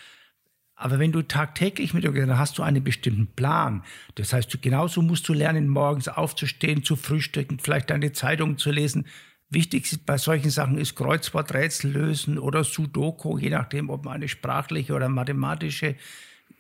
aber 0.76 0.98
wenn 0.98 1.12
du 1.12 1.22
tagtäglich 1.22 1.94
mit 1.94 2.04
dir, 2.04 2.12
dann 2.12 2.40
hast 2.40 2.58
du 2.58 2.64
einen 2.64 2.84
bestimmten 2.84 3.28
Plan. 3.28 3.84
Das 4.16 4.34
heißt, 4.34 4.52
du, 4.52 4.58
genauso 4.58 5.04
musst 5.04 5.30
du 5.30 5.34
lernen, 5.34 5.70
morgens 5.70 6.08
aufzustehen, 6.08 6.84
zu 6.84 6.96
frühstücken, 6.96 7.60
vielleicht 7.60 7.92
deine 7.92 8.12
Zeitung 8.14 8.58
zu 8.58 8.72
lesen. 8.72 9.06
Wichtig 9.50 9.88
bei 10.08 10.18
solchen 10.18 10.50
Sachen 10.50 10.80
ist 10.80 10.96
Kreuzworträtsel 10.96 11.92
lösen 11.92 12.40
oder 12.40 12.64
Sudoku, 12.64 13.38
je 13.38 13.52
nachdem, 13.52 13.92
ob 13.92 14.06
man 14.06 14.16
eine 14.16 14.28
sprachliche 14.28 14.94
oder 14.94 15.08
mathematische 15.08 15.96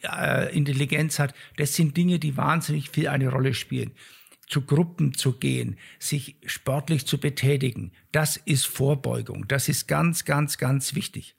äh, 0.04 0.56
Intelligenz 0.56 1.18
hat. 1.18 1.34
Das 1.58 1.74
sind 1.74 1.98
Dinge, 1.98 2.20
die 2.20 2.38
wahnsinnig 2.38 2.92
viel 2.92 3.08
eine 3.08 3.30
Rolle 3.30 3.56
spielen. 3.56 3.92
Zu 4.48 4.62
Gruppen 4.62 5.14
zu 5.14 5.34
gehen, 5.34 5.78
sich 6.00 6.38
sportlich 6.46 7.06
zu 7.06 7.20
betätigen, 7.20 7.92
das 8.12 8.38
ist 8.38 8.68
Vorbeugung. 8.68 9.48
Das 9.48 9.70
ist 9.70 9.88
ganz, 9.88 10.26
ganz, 10.26 10.58
ganz 10.58 10.94
wichtig. 10.94 11.36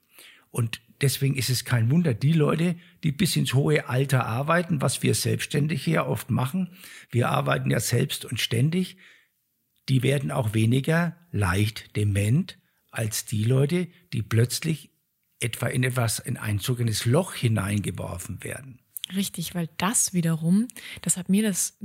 Und 0.51 0.81
deswegen 1.01 1.35
ist 1.35 1.49
es 1.49 1.65
kein 1.65 1.89
Wunder, 1.89 2.13
die 2.13 2.33
Leute, 2.33 2.75
die 3.03 3.11
bis 3.11 3.35
ins 3.35 3.53
hohe 3.53 3.87
Alter 3.87 4.25
arbeiten, 4.25 4.81
was 4.81 5.03
wir 5.03 5.13
Selbstständige 5.13 5.91
ja 5.91 6.05
oft 6.05 6.29
machen, 6.29 6.71
wir 7.09 7.29
arbeiten 7.29 7.69
ja 7.69 7.79
selbst 7.79 8.25
und 8.25 8.39
ständig, 8.39 8.97
die 9.89 10.03
werden 10.03 10.31
auch 10.31 10.53
weniger 10.53 11.15
leicht 11.31 11.95
dement 11.95 12.57
als 12.91 13.25
die 13.25 13.43
Leute, 13.43 13.87
die 14.13 14.21
plötzlich 14.21 14.91
etwa 15.39 15.67
in 15.67 15.83
etwas, 15.83 16.19
in 16.19 16.37
ein 16.37 16.59
sogenanntes 16.59 17.05
Loch 17.05 17.33
hineingeworfen 17.33 18.43
werden. 18.43 18.79
Richtig, 19.15 19.55
weil 19.55 19.69
das 19.77 20.13
wiederum, 20.13 20.67
das 21.01 21.15
hat 21.15 21.29
mir 21.29 21.43
das 21.43 21.77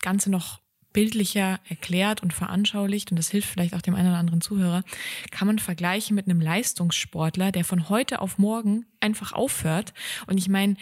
Ganze 0.00 0.30
noch 0.30 0.60
bildlicher 0.96 1.60
erklärt 1.68 2.22
und 2.22 2.32
veranschaulicht, 2.32 3.10
und 3.10 3.18
das 3.18 3.28
hilft 3.28 3.50
vielleicht 3.50 3.74
auch 3.74 3.82
dem 3.82 3.94
einen 3.94 4.08
oder 4.08 4.16
anderen 4.16 4.40
Zuhörer, 4.40 4.82
kann 5.30 5.46
man 5.46 5.58
vergleichen 5.58 6.16
mit 6.16 6.24
einem 6.24 6.40
Leistungssportler, 6.40 7.52
der 7.52 7.66
von 7.66 7.90
heute 7.90 8.22
auf 8.22 8.38
morgen 8.38 8.86
einfach 8.98 9.34
aufhört. 9.34 9.92
Und 10.26 10.38
ich 10.38 10.48
meine, 10.48 10.76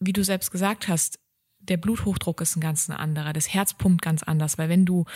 wie 0.00 0.12
du 0.12 0.22
selbst 0.22 0.50
gesagt 0.50 0.86
hast, 0.86 1.18
der 1.60 1.78
Bluthochdruck 1.78 2.42
ist 2.42 2.56
ein 2.56 2.60
ganz 2.60 2.90
anderer, 2.90 3.32
das 3.32 3.54
Herz 3.54 3.72
pumpt 3.72 4.02
ganz 4.02 4.22
anders, 4.22 4.58
weil 4.58 4.68
wenn 4.68 4.84
du 4.84 5.06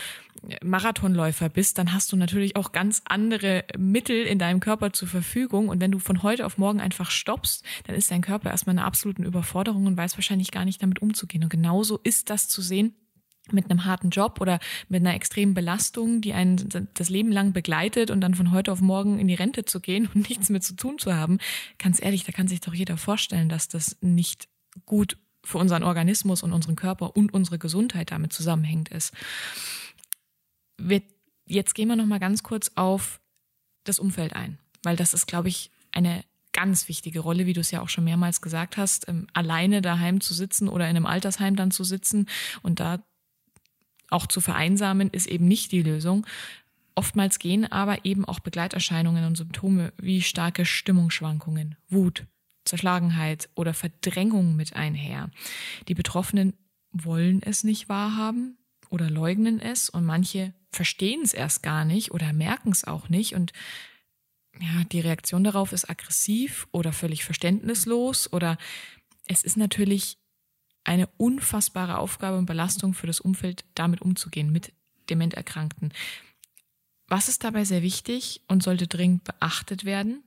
Marathonläufer 0.65 1.51
bist, 1.51 1.77
dann 1.77 1.93
hast 1.93 2.11
du 2.11 2.17
natürlich 2.17 2.57
auch 2.57 2.73
ganz 2.73 3.03
andere 3.05 3.67
Mittel 3.77 4.25
in 4.25 4.39
deinem 4.39 4.61
Körper 4.61 4.95
zur 4.95 5.09
Verfügung 5.09 5.69
und 5.69 5.83
wenn 5.83 5.93
du 5.93 5.99
von 5.99 6.23
heute 6.23 6.47
auf 6.47 6.57
morgen 6.57 6.81
einfach 6.81 7.11
stoppst, 7.11 7.67
dann 7.85 7.97
ist 7.97 8.11
dein 8.11 8.23
Körper 8.23 8.49
erstmal 8.49 8.73
in 8.73 8.79
einer 8.79 8.87
absoluten 8.87 9.25
Überforderung 9.25 9.85
und 9.85 9.99
weiß 9.99 10.17
wahrscheinlich 10.17 10.51
gar 10.51 10.65
nicht 10.65 10.83
damit 10.83 11.03
umzugehen. 11.03 11.45
Und 11.45 11.51
genauso 11.51 11.99
ist 12.03 12.31
das 12.31 12.49
zu 12.49 12.63
sehen 12.63 12.95
mit 13.53 13.71
einem 13.71 13.85
harten 13.85 14.11
Job 14.11 14.41
oder 14.41 14.59
mit 14.89 15.01
einer 15.01 15.15
extremen 15.15 15.55
Belastung, 15.55 16.21
die 16.21 16.33
einen 16.33 16.89
das 16.95 17.09
Leben 17.09 17.33
lang 17.33 17.53
begleitet 17.53 18.11
und 18.11 18.21
dann 18.21 18.35
von 18.35 18.53
heute 18.53 18.73
auf 18.73 18.81
morgen 18.81 19.19
in 19.19 19.29
die 19.29 19.35
Rente 19.35 19.65
zu 19.65 19.81
gehen 19.81 20.09
und 20.15 20.29
nichts 20.29 20.51
mehr 20.51 20.61
zu 20.61 20.75
tun 20.75 20.99
zu 20.99 21.15
haben, 21.15 21.39
ganz 21.79 22.03
ehrlich, 22.03 22.25
da 22.25 22.33
kann 22.33 22.49
sich 22.49 22.61
doch 22.61 22.75
jeder 22.75 22.97
vorstellen, 22.97 23.49
dass 23.49 23.69
das 23.69 23.97
nicht 24.01 24.49
gut 24.87 25.17
für 25.45 25.59
unseren 25.59 25.83
Organismus 25.83 26.43
und 26.43 26.53
unseren 26.53 26.77
Körper 26.77 27.17
und 27.17 27.33
unsere 27.33 27.59
Gesundheit 27.59 28.11
damit 28.11 28.33
zusammenhängt 28.33 28.91
ist. 28.91 29.15
Wir, 30.77 31.03
jetzt 31.47 31.75
gehen 31.75 31.89
wir 31.89 31.97
noch 31.97 32.07
mal 32.07 32.21
ganz 32.21 32.43
kurz 32.43 32.71
auf 32.75 33.21
das 33.85 33.99
Umfeld 33.99 34.35
ein, 34.35 34.59
weil 34.83 34.97
das 34.97 35.15
ist, 35.15 35.27
glaube 35.27 35.49
ich, 35.49 35.71
eine 35.93 36.23
ganz 36.53 36.89
wichtige 36.89 37.21
Rolle, 37.21 37.47
wie 37.47 37.53
du 37.53 37.61
es 37.61 37.71
ja 37.71 37.81
auch 37.81 37.89
schon 37.89 38.05
mehrmals 38.05 38.41
gesagt 38.41 38.77
hast, 38.77 39.09
ähm, 39.09 39.27
alleine 39.33 39.81
daheim 39.81 40.21
zu 40.21 40.35
sitzen 40.35 40.69
oder 40.69 40.89
in 40.89 40.97
einem 40.97 41.07
Altersheim 41.07 41.57
dann 41.57 41.71
zu 41.71 41.85
sitzen 41.85 42.29
und 42.63 42.81
da 42.81 43.03
auch 44.11 44.27
zu 44.27 44.41
vereinsamen 44.41 45.11
ist 45.11 45.27
eben 45.27 45.47
nicht 45.47 45.73
die 45.73 45.83
Lösung. 45.83 46.27
Oftmals 46.95 47.39
gehen 47.39 47.71
aber 47.71 48.05
eben 48.05 48.25
auch 48.25 48.41
Begleiterscheinungen 48.41 49.25
und 49.25 49.37
Symptome 49.37 49.93
wie 49.99 50.23
starke 50.23 50.65
Stimmungsschwankungen, 50.65 51.77
Wut, 51.89 52.27
Zerschlagenheit 52.65 53.49
oder 53.55 53.75
Verdrängung 53.75 54.57
mit 54.57 54.75
einher. 54.75 55.31
Die 55.87 55.95
Betroffenen 55.95 56.55
wollen 56.91 57.43
es 57.43 57.65
nicht 57.65 57.89
wahrhaben 57.89 58.59
oder 58.91 59.11
leugnen 59.11 59.61
es 59.61 59.89
und 59.89 60.05
manche 60.05 60.55
verstehen 60.73 61.21
es 61.23 61.35
erst 61.35 61.63
gar 61.63 61.85
nicht 61.85 62.11
oder 62.11 62.33
merken 62.33 62.71
es 62.71 62.85
auch 62.85 63.09
nicht 63.09 63.35
und 63.35 63.53
ja, 64.61 64.85
die 64.91 65.01
Reaktion 65.01 65.45
darauf 65.45 65.73
ist 65.73 65.89
aggressiv 65.89 66.67
oder 66.73 66.93
völlig 66.93 67.25
verständnislos 67.25 68.33
oder 68.33 68.59
es 69.27 69.45
ist 69.45 69.57
natürlich 69.57 70.19
eine 70.85 71.09
unfassbare 71.17 71.99
Aufgabe 71.99 72.39
und 72.39 72.47
Belastung 72.47 72.95
für 72.95 73.07
das 73.07 73.21
Umfeld, 73.21 73.65
damit 73.75 74.01
umzugehen 74.01 74.51
mit 74.53 74.73
Dementerkrankten. 75.11 75.93
Was 77.09 77.29
ist 77.29 77.45
dabei 77.45 77.65
sehr 77.65 77.83
wichtig 77.83 78.43
und 78.49 78.63
sollte 78.63 78.87
dringend 78.87 79.25
beachtet 79.25 79.85
werden? 79.85 80.23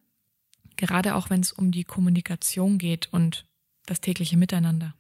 Gerade 0.77 1.15
auch 1.15 1.29
wenn 1.29 1.41
es 1.41 1.51
um 1.51 1.71
die 1.71 1.83
Kommunikation 1.83 2.77
geht 2.77 3.11
und 3.11 3.45
das 3.85 4.01
tägliche 4.01 4.37
Miteinander. 4.37 4.95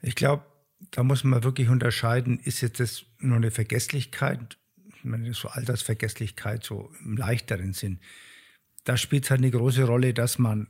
Ich 0.00 0.14
glaube, 0.14 0.44
da 0.92 1.02
muss 1.02 1.24
man 1.24 1.42
wirklich 1.42 1.68
unterscheiden, 1.68 2.38
ist 2.38 2.60
jetzt 2.60 2.78
das 2.78 3.04
nur 3.18 3.36
eine 3.36 3.50
Vergesslichkeit, 3.50 4.58
ich 4.94 5.04
meine, 5.04 5.32
so 5.34 5.48
Altersvergesslichkeit, 5.48 6.64
so 6.64 6.92
im 7.00 7.16
leichteren 7.16 7.72
Sinn. 7.72 8.00
Da 8.84 8.96
spielt 8.96 9.24
es 9.24 9.30
halt 9.30 9.40
eine 9.40 9.50
große 9.50 9.84
Rolle, 9.84 10.14
dass 10.14 10.38
man, 10.38 10.68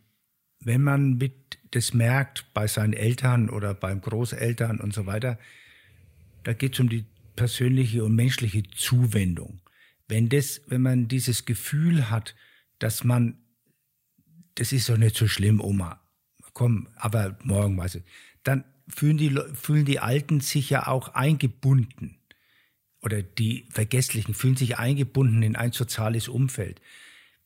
wenn 0.61 0.83
man 0.83 1.19
mit 1.19 1.58
das 1.71 1.95
merkt 1.95 2.53
bei 2.55 2.67
seinen 2.67 2.93
Eltern 2.93 3.51
oder 3.51 3.75
beim 3.75 4.01
Großeltern 4.01 4.81
und 4.81 4.95
so 4.95 5.07
weiter, 5.07 5.39
da 6.45 6.53
geht 6.53 6.75
es 6.75 6.81
um 6.81 6.89
die 6.89 7.05
persönliche 7.37 8.05
und 8.05 8.15
menschliche 8.15 8.63
Zuwendung. 8.75 9.61
Wenn 10.09 10.29
das, 10.29 10.63
wenn 10.67 10.83
man 10.83 11.09
dieses 11.09 11.45
Gefühl 11.45 12.11
hat, 12.11 12.35
dass 12.79 13.05
man, 13.05 13.39
das 14.55 14.73
ist 14.73 14.89
doch 14.89 14.97
nicht 14.97 15.17
so 15.17 15.29
schlimm, 15.29 15.61
Oma, 15.61 16.01
komm, 16.55 16.89
aber 16.97 17.39
morgen 17.43 17.77
weiß 17.77 17.97
ich, 17.97 18.05
dann 18.43 18.65
fühlen 18.89 19.19
die, 19.19 19.39
fühlen 19.55 19.85
die 19.85 20.01
Alten 20.01 20.41
sich 20.41 20.71
ja 20.71 20.87
auch 20.87 21.09
eingebunden. 21.09 22.17
Oder 23.01 23.23
die 23.23 23.69
Vergesslichen 23.71 24.35
fühlen 24.35 24.57
sich 24.57 24.79
eingebunden 24.79 25.43
in 25.43 25.55
ein 25.55 25.73
soziales 25.73 26.27
Umfeld. 26.27 26.81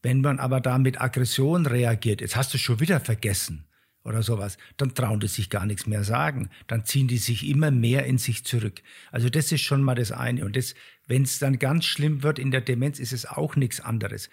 Wenn 0.00 0.20
man 0.20 0.38
aber 0.38 0.61
da 0.61 0.78
mit 0.78 1.00
Aggression 1.00 1.66
reagiert, 1.66 2.20
jetzt 2.20 2.37
hast 2.37 2.54
du 2.54 2.58
schon 2.58 2.80
wieder 2.80 3.00
vergessen 3.00 3.66
oder 4.04 4.22
sowas, 4.22 4.58
dann 4.76 4.94
trauen 4.94 5.20
die 5.20 5.28
sich 5.28 5.48
gar 5.50 5.66
nichts 5.66 5.86
mehr 5.86 6.04
sagen. 6.04 6.50
Dann 6.66 6.84
ziehen 6.84 7.08
die 7.08 7.18
sich 7.18 7.48
immer 7.48 7.70
mehr 7.70 8.04
in 8.06 8.18
sich 8.18 8.44
zurück. 8.44 8.82
Also 9.10 9.28
das 9.28 9.52
ist 9.52 9.62
schon 9.62 9.82
mal 9.82 9.94
das 9.94 10.12
eine. 10.12 10.44
Und 10.44 10.56
das, 10.56 10.74
wenn 11.06 11.22
es 11.22 11.38
dann 11.38 11.58
ganz 11.58 11.84
schlimm 11.84 12.22
wird 12.22 12.38
in 12.38 12.50
der 12.50 12.60
Demenz, 12.60 12.98
ist 12.98 13.12
es 13.12 13.26
auch 13.26 13.56
nichts 13.56 13.80
anderes. 13.80 14.28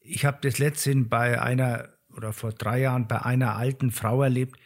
Ich 0.00 0.24
habe 0.24 0.38
das 0.42 0.58
letztens 0.58 1.08
bei 1.08 1.40
einer 1.40 1.90
oder 2.16 2.32
vor 2.32 2.52
drei 2.52 2.80
Jahren 2.80 3.08
bei 3.08 3.22
einer 3.22 3.56
alten 3.56 3.90
Frau 3.90 4.22
erlebt, 4.22 4.58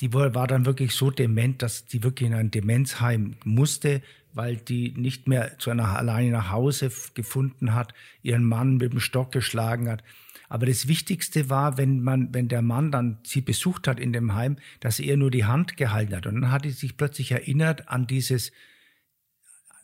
die 0.00 0.12
war 0.12 0.46
dann 0.46 0.66
wirklich 0.66 0.94
so 0.94 1.10
dement, 1.10 1.62
dass 1.62 1.84
die 1.84 2.02
wirklich 2.02 2.28
in 2.28 2.34
ein 2.34 2.50
Demenzheim 2.50 3.36
musste, 3.44 4.02
weil 4.34 4.56
die 4.56 4.92
nicht 4.96 5.28
mehr 5.28 5.58
zu 5.58 5.70
einer 5.70 5.96
alleine 5.96 6.30
nach 6.30 6.50
Hause 6.50 6.90
gefunden 7.14 7.74
hat, 7.74 7.94
ihren 8.22 8.44
Mann 8.44 8.76
mit 8.76 8.92
dem 8.92 9.00
Stock 9.00 9.32
geschlagen 9.32 9.88
hat. 9.88 10.02
Aber 10.48 10.66
das 10.66 10.86
Wichtigste 10.88 11.48
war, 11.48 11.78
wenn 11.78 12.02
man, 12.02 12.34
wenn 12.34 12.48
der 12.48 12.62
Mann 12.62 12.92
dann 12.92 13.18
sie 13.24 13.40
besucht 13.40 13.88
hat 13.88 13.98
in 13.98 14.12
dem 14.12 14.34
Heim, 14.34 14.58
dass 14.80 15.00
er 15.00 15.16
nur 15.16 15.30
die 15.30 15.44
Hand 15.44 15.76
gehalten 15.76 16.14
hat. 16.14 16.26
Und 16.26 16.40
dann 16.40 16.50
hat 16.50 16.64
sie 16.64 16.70
sich 16.70 16.96
plötzlich 16.96 17.32
erinnert 17.32 17.88
an 17.88 18.06
dieses, 18.06 18.52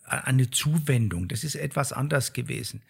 an 0.05 0.21
eine 0.21 0.51
Zuwendung. 0.51 1.29
Das 1.29 1.45
ist 1.45 1.55
etwas 1.55 1.93
anders 1.93 2.33
gewesen. 2.33 2.83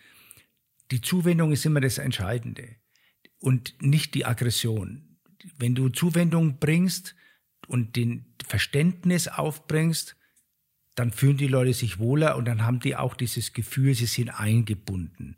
Die 0.90 1.00
Zuwendung 1.00 1.52
ist 1.52 1.66
immer 1.66 1.80
das 1.80 1.98
Entscheidende 1.98 2.76
und 3.38 3.74
nicht 3.80 4.14
die 4.14 4.26
Aggression. 4.26 5.18
Wenn 5.58 5.74
du 5.74 5.88
Zuwendung 5.88 6.58
bringst, 6.58 7.14
und 7.68 7.96
den 7.96 8.24
Verständnis 8.46 9.28
aufbringst, 9.28 10.16
dann 10.98 11.12
fühlen 11.12 11.36
die 11.36 11.46
Leute 11.46 11.72
sich 11.74 11.98
wohler 11.98 12.36
und 12.36 12.46
dann 12.46 12.64
haben 12.64 12.80
die 12.80 12.96
auch 12.96 13.14
dieses 13.14 13.52
Gefühl, 13.52 13.94
sie 13.94 14.06
sind 14.06 14.30
eingebunden. 14.30 15.36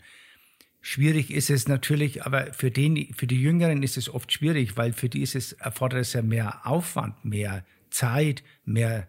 Schwierig 0.80 1.30
ist 1.30 1.50
es 1.50 1.68
natürlich, 1.68 2.24
aber 2.24 2.54
für, 2.54 2.70
den, 2.70 3.12
für 3.12 3.26
die 3.26 3.40
Jüngeren 3.40 3.82
ist 3.82 3.98
es 3.98 4.08
oft 4.08 4.32
schwierig, 4.32 4.78
weil 4.78 4.94
für 4.94 5.10
die 5.10 5.20
ist 5.20 5.34
es, 5.34 5.52
erfordert 5.52 6.00
es 6.00 6.14
ja 6.14 6.22
mehr 6.22 6.66
Aufwand, 6.66 7.22
mehr 7.24 7.66
Zeit, 7.90 8.42
mehr 8.64 9.08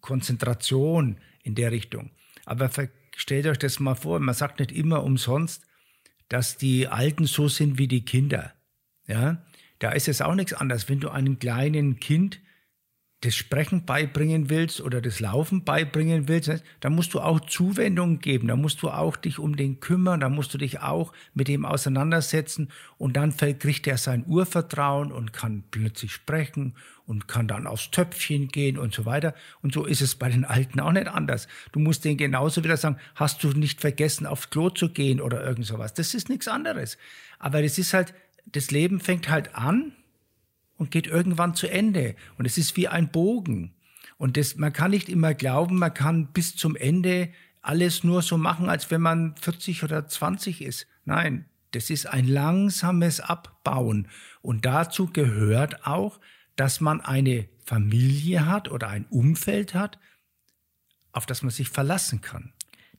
Konzentration 0.00 1.18
in 1.44 1.54
der 1.54 1.70
Richtung. 1.70 2.10
Aber 2.44 2.68
stellt 3.14 3.46
euch 3.46 3.58
das 3.58 3.78
mal 3.78 3.94
vor, 3.94 4.18
man 4.18 4.34
sagt 4.34 4.58
nicht 4.58 4.72
immer 4.72 5.04
umsonst, 5.04 5.62
dass 6.28 6.56
die 6.56 6.88
Alten 6.88 7.26
so 7.26 7.46
sind 7.46 7.78
wie 7.78 7.86
die 7.86 8.04
Kinder. 8.04 8.52
Ja, 9.06 9.46
da 9.78 9.92
ist 9.92 10.08
es 10.08 10.20
auch 10.20 10.34
nichts 10.34 10.52
anderes. 10.52 10.88
Wenn 10.88 10.98
du 10.98 11.10
einem 11.10 11.38
kleinen 11.38 12.00
Kind 12.00 12.40
das 13.22 13.34
Sprechen 13.34 13.86
beibringen 13.86 14.50
willst 14.50 14.80
oder 14.82 15.00
das 15.00 15.20
Laufen 15.20 15.64
beibringen 15.64 16.28
willst, 16.28 16.62
dann 16.80 16.94
musst 16.94 17.14
du 17.14 17.20
auch 17.20 17.40
Zuwendung 17.40 18.18
geben, 18.18 18.48
da 18.48 18.56
musst 18.56 18.82
du 18.82 18.90
auch 18.90 19.16
dich 19.16 19.38
um 19.38 19.56
den 19.56 19.80
kümmern, 19.80 20.20
da 20.20 20.28
musst 20.28 20.52
du 20.52 20.58
dich 20.58 20.80
auch 20.80 21.12
mit 21.32 21.48
ihm 21.48 21.64
auseinandersetzen 21.64 22.70
und 22.98 23.16
dann 23.16 23.34
kriegt 23.36 23.86
er 23.86 23.96
sein 23.96 24.24
Urvertrauen 24.26 25.12
und 25.12 25.32
kann 25.32 25.64
plötzlich 25.70 26.12
sprechen 26.12 26.74
und 27.06 27.26
kann 27.26 27.48
dann 27.48 27.66
aufs 27.66 27.90
Töpfchen 27.90 28.48
gehen 28.48 28.76
und 28.76 28.92
so 28.92 29.06
weiter. 29.06 29.34
Und 29.62 29.72
so 29.72 29.84
ist 29.86 30.02
es 30.02 30.16
bei 30.16 30.28
den 30.28 30.44
Alten 30.44 30.80
auch 30.80 30.92
nicht 30.92 31.08
anders. 31.08 31.48
Du 31.72 31.78
musst 31.78 32.04
denen 32.04 32.18
genauso 32.18 32.64
wieder 32.64 32.76
sagen, 32.76 32.98
hast 33.14 33.42
du 33.42 33.48
nicht 33.48 33.80
vergessen, 33.80 34.26
aufs 34.26 34.50
Klo 34.50 34.70
zu 34.70 34.90
gehen 34.90 35.20
oder 35.20 35.42
irgend 35.42 35.66
sowas. 35.66 35.94
Das 35.94 36.14
ist 36.14 36.28
nichts 36.28 36.48
anderes. 36.48 36.98
Aber 37.38 37.62
das 37.62 37.78
ist 37.78 37.94
halt, 37.94 38.12
das 38.44 38.70
Leben 38.70 39.00
fängt 39.00 39.28
halt 39.28 39.54
an 39.54 39.92
und 40.76 40.90
geht 40.90 41.06
irgendwann 41.06 41.54
zu 41.54 41.66
Ende. 41.66 42.16
Und 42.38 42.46
es 42.46 42.58
ist 42.58 42.76
wie 42.76 42.88
ein 42.88 43.10
Bogen. 43.10 43.74
Und 44.18 44.36
das, 44.36 44.56
man 44.56 44.72
kann 44.72 44.90
nicht 44.90 45.08
immer 45.08 45.34
glauben, 45.34 45.78
man 45.78 45.92
kann 45.92 46.32
bis 46.32 46.56
zum 46.56 46.76
Ende 46.76 47.30
alles 47.62 48.04
nur 48.04 48.22
so 48.22 48.38
machen, 48.38 48.68
als 48.68 48.90
wenn 48.90 49.00
man 49.00 49.34
40 49.36 49.82
oder 49.82 50.06
20 50.06 50.62
ist. 50.62 50.86
Nein, 51.04 51.46
das 51.72 51.90
ist 51.90 52.06
ein 52.06 52.26
langsames 52.26 53.20
Abbauen. 53.20 54.08
Und 54.40 54.64
dazu 54.64 55.08
gehört 55.08 55.86
auch, 55.86 56.20
dass 56.54 56.80
man 56.80 57.00
eine 57.00 57.48
Familie 57.64 58.46
hat 58.46 58.70
oder 58.70 58.88
ein 58.88 59.06
Umfeld 59.06 59.74
hat, 59.74 59.98
auf 61.12 61.26
das 61.26 61.42
man 61.42 61.50
sich 61.50 61.68
verlassen 61.68 62.20
kann. 62.20 62.52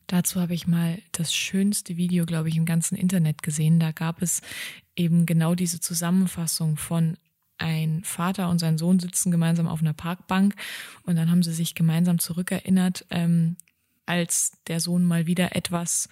Dazu 0.08 0.40
habe 0.40 0.54
ich 0.54 0.68
mal 0.68 1.00
das 1.12 1.34
schönste 1.34 1.98
Video, 1.98 2.26
glaube 2.26 2.50
ich, 2.50 2.56
im 2.56 2.66
ganzen 2.66 2.96
Internet 2.96 3.44
gesehen. 3.44 3.80
Da 3.80 3.92
gab 3.92 4.22
es 4.22 4.42
eben 4.96 5.26
genau 5.26 5.54
diese 5.54 5.82
Zusammenfassung 5.82 6.78
von 6.78 7.18
ein 7.58 8.04
Vater 8.04 8.50
und 8.50 8.60
sein 8.60 8.78
Sohn 8.78 9.00
sitzen 9.00 9.32
gemeinsam 9.32 9.67
auf 9.67 9.82
einer 9.82 9.93
Parkbank 9.93 10.56
und 11.04 11.15
dann 11.15 11.32
haben 11.32 11.43
sie 11.43 11.54
sich 11.54 11.76
gemeinsam 11.76 12.20
zurückerinnert, 12.20 13.06
ähm, 13.10 13.58
als 14.06 14.54
der 14.67 14.80
Sohn 14.80 15.06
mal 15.06 15.28
wieder 15.28 15.56
etwas 15.56 16.10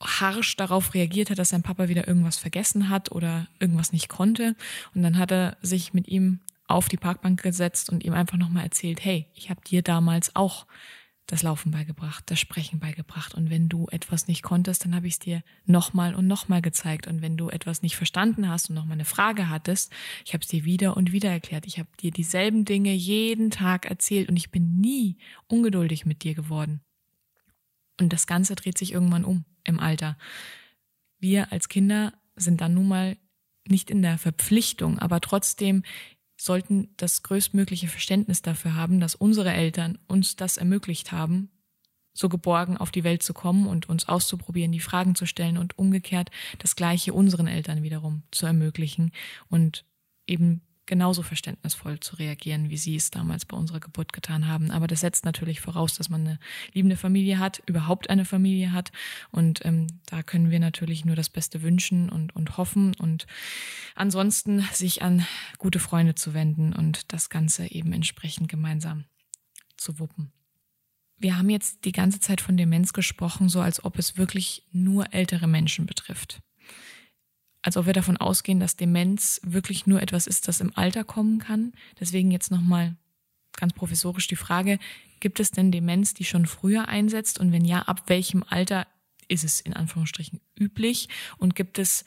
harsch 0.00 0.56
darauf 0.56 0.94
reagiert 0.94 1.30
hat, 1.30 1.38
dass 1.38 1.50
sein 1.50 1.62
Papa 1.62 1.88
wieder 1.88 2.06
irgendwas 2.06 2.36
vergessen 2.36 2.88
hat 2.88 3.12
oder 3.12 3.46
irgendwas 3.58 3.92
nicht 3.92 4.08
konnte. 4.08 4.54
Und 4.94 5.02
dann 5.02 5.18
hat 5.18 5.32
er 5.32 5.56
sich 5.62 5.94
mit 5.94 6.08
ihm 6.08 6.40
auf 6.66 6.88
die 6.88 6.96
Parkbank 6.96 7.42
gesetzt 7.42 7.90
und 7.90 8.04
ihm 8.04 8.12
einfach 8.12 8.38
nochmal 8.38 8.64
erzählt, 8.64 9.04
hey, 9.04 9.26
ich 9.34 9.50
habe 9.50 9.60
dir 9.62 9.82
damals 9.82 10.34
auch 10.34 10.66
das 11.26 11.42
Laufen 11.42 11.70
beigebracht, 11.70 12.24
das 12.26 12.38
Sprechen 12.38 12.80
beigebracht. 12.80 13.34
Und 13.34 13.48
wenn 13.48 13.68
du 13.68 13.86
etwas 13.90 14.28
nicht 14.28 14.42
konntest, 14.42 14.84
dann 14.84 14.94
habe 14.94 15.06
ich 15.06 15.14
es 15.14 15.18
dir 15.18 15.42
nochmal 15.64 16.14
und 16.14 16.26
nochmal 16.26 16.60
gezeigt. 16.60 17.06
Und 17.06 17.22
wenn 17.22 17.36
du 17.36 17.48
etwas 17.48 17.82
nicht 17.82 17.96
verstanden 17.96 18.48
hast 18.48 18.68
und 18.68 18.74
nochmal 18.74 18.94
eine 18.94 19.06
Frage 19.06 19.48
hattest, 19.48 19.90
ich 20.24 20.34
habe 20.34 20.42
es 20.42 20.48
dir 20.48 20.64
wieder 20.64 20.96
und 20.96 21.12
wieder 21.12 21.30
erklärt. 21.30 21.66
Ich 21.66 21.78
habe 21.78 21.88
dir 22.00 22.10
dieselben 22.10 22.64
Dinge 22.64 22.92
jeden 22.92 23.50
Tag 23.50 23.86
erzählt 23.86 24.28
und 24.28 24.36
ich 24.36 24.50
bin 24.50 24.80
nie 24.80 25.16
ungeduldig 25.48 26.04
mit 26.04 26.24
dir 26.24 26.34
geworden. 26.34 26.82
Und 27.98 28.12
das 28.12 28.26
Ganze 28.26 28.54
dreht 28.54 28.76
sich 28.76 28.92
irgendwann 28.92 29.24
um 29.24 29.44
im 29.64 29.80
Alter. 29.80 30.18
Wir 31.18 31.52
als 31.52 31.68
Kinder 31.68 32.12
sind 32.36 32.60
dann 32.60 32.74
nun 32.74 32.88
mal 32.88 33.16
nicht 33.66 33.88
in 33.88 34.02
der 34.02 34.18
Verpflichtung, 34.18 34.98
aber 34.98 35.20
trotzdem 35.20 35.84
sollten 36.44 36.90
das 36.98 37.22
größtmögliche 37.22 37.88
Verständnis 37.88 38.42
dafür 38.42 38.74
haben, 38.74 39.00
dass 39.00 39.14
unsere 39.14 39.52
Eltern 39.52 39.98
uns 40.08 40.36
das 40.36 40.58
ermöglicht 40.58 41.10
haben, 41.10 41.50
so 42.12 42.28
geborgen 42.28 42.76
auf 42.76 42.90
die 42.90 43.02
Welt 43.02 43.22
zu 43.22 43.32
kommen 43.32 43.66
und 43.66 43.88
uns 43.88 44.08
auszuprobieren, 44.08 44.70
die 44.70 44.80
Fragen 44.80 45.14
zu 45.14 45.26
stellen 45.26 45.56
und 45.56 45.78
umgekehrt 45.78 46.30
das 46.58 46.76
Gleiche 46.76 47.14
unseren 47.14 47.46
Eltern 47.46 47.82
wiederum 47.82 48.24
zu 48.30 48.44
ermöglichen 48.44 49.10
und 49.48 49.86
eben 50.26 50.60
genauso 50.86 51.22
verständnisvoll 51.22 52.00
zu 52.00 52.16
reagieren, 52.16 52.70
wie 52.70 52.76
sie 52.76 52.96
es 52.96 53.10
damals 53.10 53.44
bei 53.44 53.56
unserer 53.56 53.80
Geburt 53.80 54.12
getan 54.12 54.46
haben. 54.46 54.70
Aber 54.70 54.86
das 54.86 55.00
setzt 55.00 55.24
natürlich 55.24 55.60
voraus, 55.60 55.94
dass 55.94 56.08
man 56.08 56.22
eine 56.22 56.38
liebende 56.72 56.96
Familie 56.96 57.38
hat, 57.38 57.62
überhaupt 57.66 58.10
eine 58.10 58.24
Familie 58.24 58.72
hat. 58.72 58.92
Und 59.30 59.64
ähm, 59.64 59.86
da 60.06 60.22
können 60.22 60.50
wir 60.50 60.60
natürlich 60.60 61.04
nur 61.04 61.16
das 61.16 61.30
Beste 61.30 61.62
wünschen 61.62 62.08
und, 62.08 62.34
und 62.36 62.56
hoffen 62.56 62.94
und 62.96 63.26
ansonsten 63.94 64.60
sich 64.72 65.02
an 65.02 65.26
gute 65.58 65.78
Freunde 65.78 66.14
zu 66.14 66.34
wenden 66.34 66.72
und 66.72 67.12
das 67.12 67.30
Ganze 67.30 67.70
eben 67.70 67.92
entsprechend 67.92 68.48
gemeinsam 68.48 69.04
zu 69.76 69.98
wuppen. 69.98 70.32
Wir 71.16 71.38
haben 71.38 71.48
jetzt 71.48 71.84
die 71.84 71.92
ganze 71.92 72.20
Zeit 72.20 72.40
von 72.40 72.56
Demenz 72.56 72.92
gesprochen, 72.92 73.48
so 73.48 73.60
als 73.60 73.84
ob 73.84 73.98
es 73.98 74.16
wirklich 74.16 74.64
nur 74.72 75.14
ältere 75.14 75.46
Menschen 75.46 75.86
betrifft 75.86 76.42
als 77.64 77.78
ob 77.78 77.86
wir 77.86 77.94
davon 77.94 78.18
ausgehen, 78.18 78.60
dass 78.60 78.76
Demenz 78.76 79.40
wirklich 79.42 79.86
nur 79.86 80.02
etwas 80.02 80.26
ist, 80.26 80.48
das 80.48 80.60
im 80.60 80.76
Alter 80.76 81.02
kommen 81.02 81.38
kann. 81.38 81.72
Deswegen 81.98 82.30
jetzt 82.30 82.50
nochmal 82.50 82.94
ganz 83.56 83.72
professorisch 83.72 84.26
die 84.28 84.36
Frage, 84.36 84.78
gibt 85.20 85.40
es 85.40 85.50
denn 85.50 85.72
Demenz, 85.72 86.12
die 86.12 86.26
schon 86.26 86.44
früher 86.44 86.88
einsetzt? 86.88 87.40
Und 87.40 87.52
wenn 87.52 87.64
ja, 87.64 87.80
ab 87.80 88.02
welchem 88.08 88.44
Alter 88.46 88.86
ist 89.28 89.44
es 89.44 89.62
in 89.62 89.72
Anführungsstrichen 89.72 90.42
üblich? 90.60 91.08
Und 91.38 91.54
gibt 91.54 91.78
es 91.78 92.04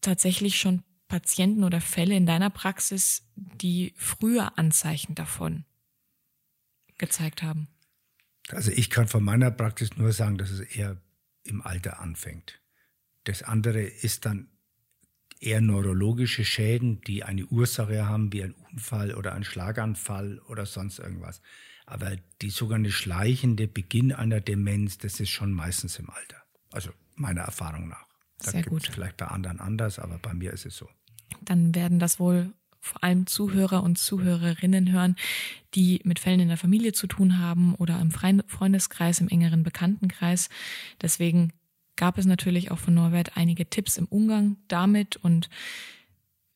tatsächlich 0.00 0.58
schon 0.58 0.82
Patienten 1.06 1.64
oder 1.64 1.82
Fälle 1.82 2.16
in 2.16 2.24
deiner 2.24 2.48
Praxis, 2.48 3.24
die 3.36 3.92
früher 3.94 4.56
Anzeichen 4.56 5.14
davon 5.14 5.66
gezeigt 6.96 7.42
haben? 7.42 7.68
Also 8.48 8.70
ich 8.70 8.88
kann 8.88 9.06
von 9.06 9.22
meiner 9.22 9.50
Praxis 9.50 9.98
nur 9.98 10.12
sagen, 10.12 10.38
dass 10.38 10.48
es 10.48 10.60
eher 10.60 10.96
im 11.42 11.60
Alter 11.60 12.00
anfängt. 12.00 12.62
Das 13.24 13.42
andere 13.42 13.82
ist 13.82 14.24
dann 14.24 14.48
eher 15.40 15.60
neurologische 15.60 16.44
Schäden, 16.44 17.00
die 17.02 17.24
eine 17.24 17.46
Ursache 17.46 18.06
haben, 18.06 18.32
wie 18.32 18.42
ein 18.42 18.54
Unfall 18.72 19.14
oder 19.14 19.34
ein 19.34 19.44
Schlaganfall 19.44 20.40
oder 20.48 20.66
sonst 20.66 20.98
irgendwas. 20.98 21.40
Aber 21.86 22.12
die 22.42 22.50
sogenannte 22.50 22.92
schleichende 22.92 23.66
Beginn 23.66 24.12
einer 24.12 24.40
Demenz, 24.40 24.98
das 24.98 25.20
ist 25.20 25.30
schon 25.30 25.52
meistens 25.52 25.98
im 25.98 26.10
Alter. 26.10 26.42
Also 26.70 26.90
meiner 27.14 27.42
Erfahrung 27.42 27.88
nach. 27.88 28.06
Da 28.40 28.50
Sehr 28.50 28.62
gibt 28.62 28.70
gut. 28.70 28.86
vielleicht 28.86 29.16
bei 29.16 29.26
anderen 29.26 29.58
anders, 29.58 29.98
aber 29.98 30.18
bei 30.18 30.34
mir 30.34 30.52
ist 30.52 30.66
es 30.66 30.76
so. 30.76 30.88
Dann 31.42 31.74
werden 31.74 31.98
das 31.98 32.20
wohl 32.20 32.52
vor 32.80 33.02
allem 33.02 33.26
Zuhörer 33.26 33.82
und 33.82 33.98
Zuhörerinnen 33.98 34.92
hören, 34.92 35.16
die 35.74 36.00
mit 36.04 36.18
Fällen 36.18 36.40
in 36.40 36.48
der 36.48 36.56
Familie 36.56 36.92
zu 36.92 37.06
tun 37.06 37.38
haben 37.38 37.74
oder 37.74 38.00
im 38.00 38.10
Freundeskreis, 38.10 39.20
im 39.20 39.28
engeren 39.28 39.62
Bekanntenkreis. 39.62 40.48
Deswegen 41.02 41.52
gab 41.98 42.16
es 42.16 42.24
natürlich 42.24 42.70
auch 42.70 42.78
von 42.78 42.94
Norbert 42.94 43.36
einige 43.36 43.68
Tipps 43.68 43.98
im 43.98 44.06
Umgang 44.06 44.56
damit 44.68 45.16
und 45.16 45.50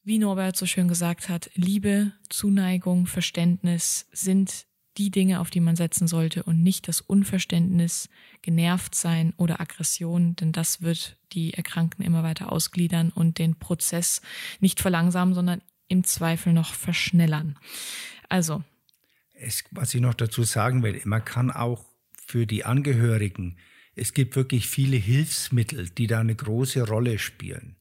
wie 0.04 0.18
Norbert 0.18 0.56
so 0.56 0.66
schön 0.66 0.88
gesagt 0.88 1.28
hat, 1.28 1.50
Liebe, 1.54 2.12
Zuneigung, 2.30 3.06
Verständnis 3.06 4.08
sind 4.12 4.66
die 4.98 5.10
Dinge, 5.10 5.40
auf 5.40 5.50
die 5.50 5.60
man 5.60 5.76
setzen 5.76 6.06
sollte 6.06 6.42
und 6.42 6.62
nicht 6.62 6.86
das 6.86 7.00
Unverständnis, 7.00 8.08
genervt 8.40 8.94
sein 8.94 9.32
oder 9.36 9.60
Aggression, 9.60 10.36
denn 10.36 10.52
das 10.52 10.82
wird 10.82 11.16
die 11.32 11.54
Erkrankten 11.54 12.04
immer 12.04 12.22
weiter 12.22 12.52
ausgliedern 12.52 13.10
und 13.10 13.38
den 13.38 13.58
Prozess 13.58 14.22
nicht 14.60 14.80
verlangsamen, 14.80 15.34
sondern 15.34 15.62
im 15.88 16.04
Zweifel 16.04 16.52
noch 16.52 16.74
verschnellern. 16.74 17.58
Also. 18.28 18.62
Es, 19.34 19.64
was 19.70 19.92
ich 19.94 20.00
noch 20.00 20.14
dazu 20.14 20.44
sagen 20.44 20.82
will, 20.82 21.00
man 21.04 21.24
kann 21.24 21.50
auch 21.50 21.84
für 22.26 22.46
die 22.46 22.64
Angehörigen, 22.64 23.56
es 23.94 24.14
gibt 24.14 24.36
wirklich 24.36 24.68
viele 24.68 24.96
Hilfsmittel, 24.96 25.90
die 25.90 26.06
da 26.06 26.20
eine 26.20 26.34
große 26.34 26.86
Rolle 26.86 27.18
spielen. 27.18 27.76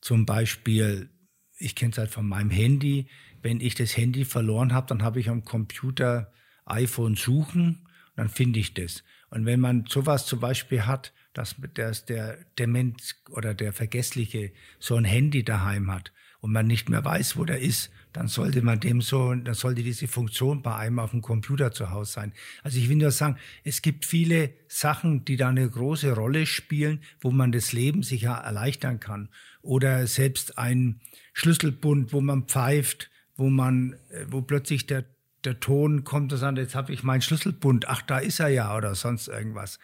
Zum 0.00 0.26
Beispiel, 0.26 1.10
ich 1.58 1.74
kenne 1.74 1.92
es 1.92 1.98
halt 1.98 2.10
von 2.10 2.26
meinem 2.26 2.50
Handy, 2.50 3.08
wenn 3.42 3.60
ich 3.60 3.74
das 3.74 3.96
Handy 3.96 4.24
verloren 4.24 4.72
habe, 4.72 4.88
dann 4.88 5.02
habe 5.02 5.20
ich 5.20 5.28
am 5.28 5.44
Computer 5.44 6.32
iPhone 6.64 7.14
suchen, 7.14 7.88
dann 8.16 8.28
finde 8.28 8.58
ich 8.58 8.74
das. 8.74 9.04
Und 9.30 9.46
wenn 9.46 9.60
man 9.60 9.84
sowas 9.88 10.26
zum 10.26 10.40
Beispiel 10.40 10.86
hat, 10.86 11.12
dass, 11.32 11.56
dass 11.74 12.06
der 12.06 12.38
Dement 12.58 13.16
oder 13.30 13.54
der 13.54 13.72
Vergessliche 13.72 14.52
so 14.78 14.96
ein 14.96 15.04
Handy 15.04 15.44
daheim 15.44 15.90
hat 15.90 16.12
und 16.40 16.52
man 16.52 16.66
nicht 16.66 16.88
mehr 16.88 17.04
weiß, 17.04 17.36
wo 17.36 17.44
der 17.44 17.60
ist, 17.60 17.90
dann 18.16 18.28
sollte 18.28 18.62
man 18.62 18.80
dem 18.80 19.02
so, 19.02 19.34
dann 19.34 19.52
sollte 19.52 19.82
diese 19.82 20.08
Funktion 20.08 20.62
bei 20.62 20.74
einem 20.74 21.00
auf 21.00 21.10
dem 21.10 21.20
Computer 21.20 21.70
zu 21.70 21.90
Hause 21.90 22.12
sein. 22.12 22.32
Also 22.62 22.78
ich 22.78 22.88
will 22.88 22.96
nur 22.96 23.10
sagen, 23.10 23.36
es 23.62 23.82
gibt 23.82 24.06
viele 24.06 24.54
Sachen, 24.68 25.26
die 25.26 25.36
da 25.36 25.50
eine 25.50 25.68
große 25.68 26.12
Rolle 26.12 26.46
spielen, 26.46 27.02
wo 27.20 27.30
man 27.30 27.52
das 27.52 27.74
Leben 27.74 28.02
sicher 28.02 28.32
erleichtern 28.32 29.00
kann. 29.00 29.28
Oder 29.60 30.06
selbst 30.06 30.56
ein 30.56 31.02
Schlüsselbund, 31.34 32.14
wo 32.14 32.22
man 32.22 32.44
pfeift, 32.44 33.10
wo 33.36 33.50
man, 33.50 33.92
äh, 34.08 34.24
wo 34.30 34.40
plötzlich 34.40 34.86
der, 34.86 35.04
der 35.44 35.60
Ton 35.60 36.04
kommt 36.04 36.32
und 36.32 36.38
sagt, 36.38 36.56
jetzt 36.56 36.74
habe 36.74 36.94
ich 36.94 37.02
meinen 37.02 37.20
Schlüsselbund, 37.20 37.86
ach, 37.86 38.00
da 38.00 38.16
ist 38.16 38.40
er 38.40 38.48
ja 38.48 38.74
oder 38.74 38.94
sonst 38.94 39.28
irgendwas. 39.28 39.78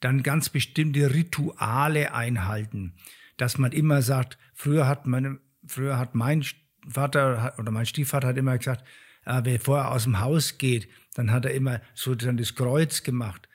Dann 0.00 0.24
ganz 0.24 0.48
bestimmte 0.48 1.14
Rituale 1.14 2.12
einhalten, 2.12 2.94
dass 3.36 3.58
man 3.58 3.70
immer 3.70 4.02
sagt, 4.02 4.38
früher 4.54 4.88
hat 4.88 5.06
meine, 5.06 5.38
früher 5.64 6.00
hat 6.00 6.16
mein 6.16 6.42
Vater 6.88 7.54
oder 7.58 7.70
mein 7.70 7.86
Stiefvater 7.86 8.28
hat 8.28 8.36
immer 8.36 8.56
gesagt, 8.58 8.86
äh, 9.24 9.42
bevor 9.42 9.78
er 9.78 9.92
aus 9.92 10.04
dem 10.04 10.20
Haus 10.20 10.58
geht, 10.58 10.88
dann 11.14 11.30
hat 11.30 11.44
er 11.44 11.52
immer 11.52 11.80
so 11.94 12.14
dann 12.14 12.36
das 12.36 12.54
Kreuz 12.54 13.02
gemacht. 13.02 13.48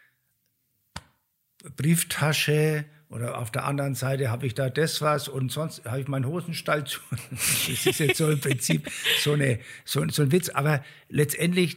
Brieftasche, 1.76 2.86
oder 3.12 3.38
auf 3.38 3.52
der 3.52 3.66
anderen 3.66 3.94
Seite 3.94 4.32
habe 4.32 4.48
ich 4.48 4.54
da 4.54 4.70
das 4.70 5.02
was 5.02 5.28
und 5.28 5.52
sonst 5.52 5.84
habe 5.84 6.00
ich 6.00 6.08
meinen 6.08 6.26
Hosenstall 6.26 6.86
zu. 6.86 7.02
Das 7.30 7.86
ist 7.86 8.00
jetzt 8.00 8.18
so 8.18 8.32
im 8.32 8.40
Prinzip 8.40 8.90
so, 9.20 9.34
eine, 9.34 9.60
so, 9.84 10.08
so 10.08 10.22
ein 10.22 10.32
Witz. 10.32 10.48
Aber 10.48 10.82
letztendlich, 11.10 11.76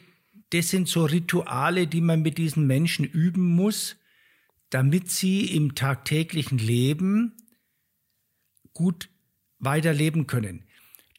das 0.50 0.68
sind 0.68 0.88
so 0.88 1.04
Rituale, 1.04 1.88
die 1.88 2.00
man 2.00 2.22
mit 2.22 2.38
diesen 2.38 2.68
Menschen 2.68 3.04
üben 3.04 3.46
muss, 3.46 3.96
damit 4.70 5.10
sie 5.10 5.56
im 5.56 5.74
tagtäglichen 5.74 6.58
Leben 6.58 7.32
gut 8.72 9.08
weiterleben 9.58 10.28
können. 10.28 10.64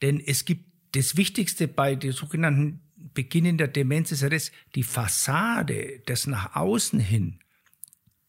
Denn 0.01 0.19
es 0.19 0.45
gibt 0.45 0.65
das 0.91 1.17
Wichtigste 1.17 1.67
bei 1.67 1.95
der 1.95 2.13
sogenannten 2.13 2.81
Beginn 2.95 3.57
der 3.57 3.67
Demenz 3.67 4.11
ist 4.11 4.21
ja 4.21 4.29
das, 4.29 4.51
die 4.75 4.83
Fassade, 4.83 6.01
das 6.05 6.27
nach 6.27 6.55
außen 6.55 6.99
hin 6.99 7.39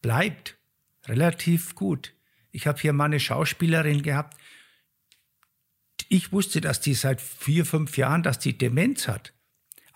bleibt 0.01 0.57
relativ 1.05 1.75
gut. 1.75 2.13
Ich 2.51 2.67
habe 2.67 2.79
hier 2.79 2.93
mal 2.93 3.05
eine 3.05 3.19
Schauspielerin 3.19 4.03
gehabt. 4.03 4.37
Ich 6.09 6.31
wusste, 6.31 6.61
dass 6.61 6.79
die 6.79 6.93
seit 6.93 7.19
vier, 7.19 7.65
fünf 7.65 7.97
Jahren, 7.97 8.23
dass 8.23 8.39
die 8.39 8.57
Demenz 8.57 9.07
hat. 9.07 9.33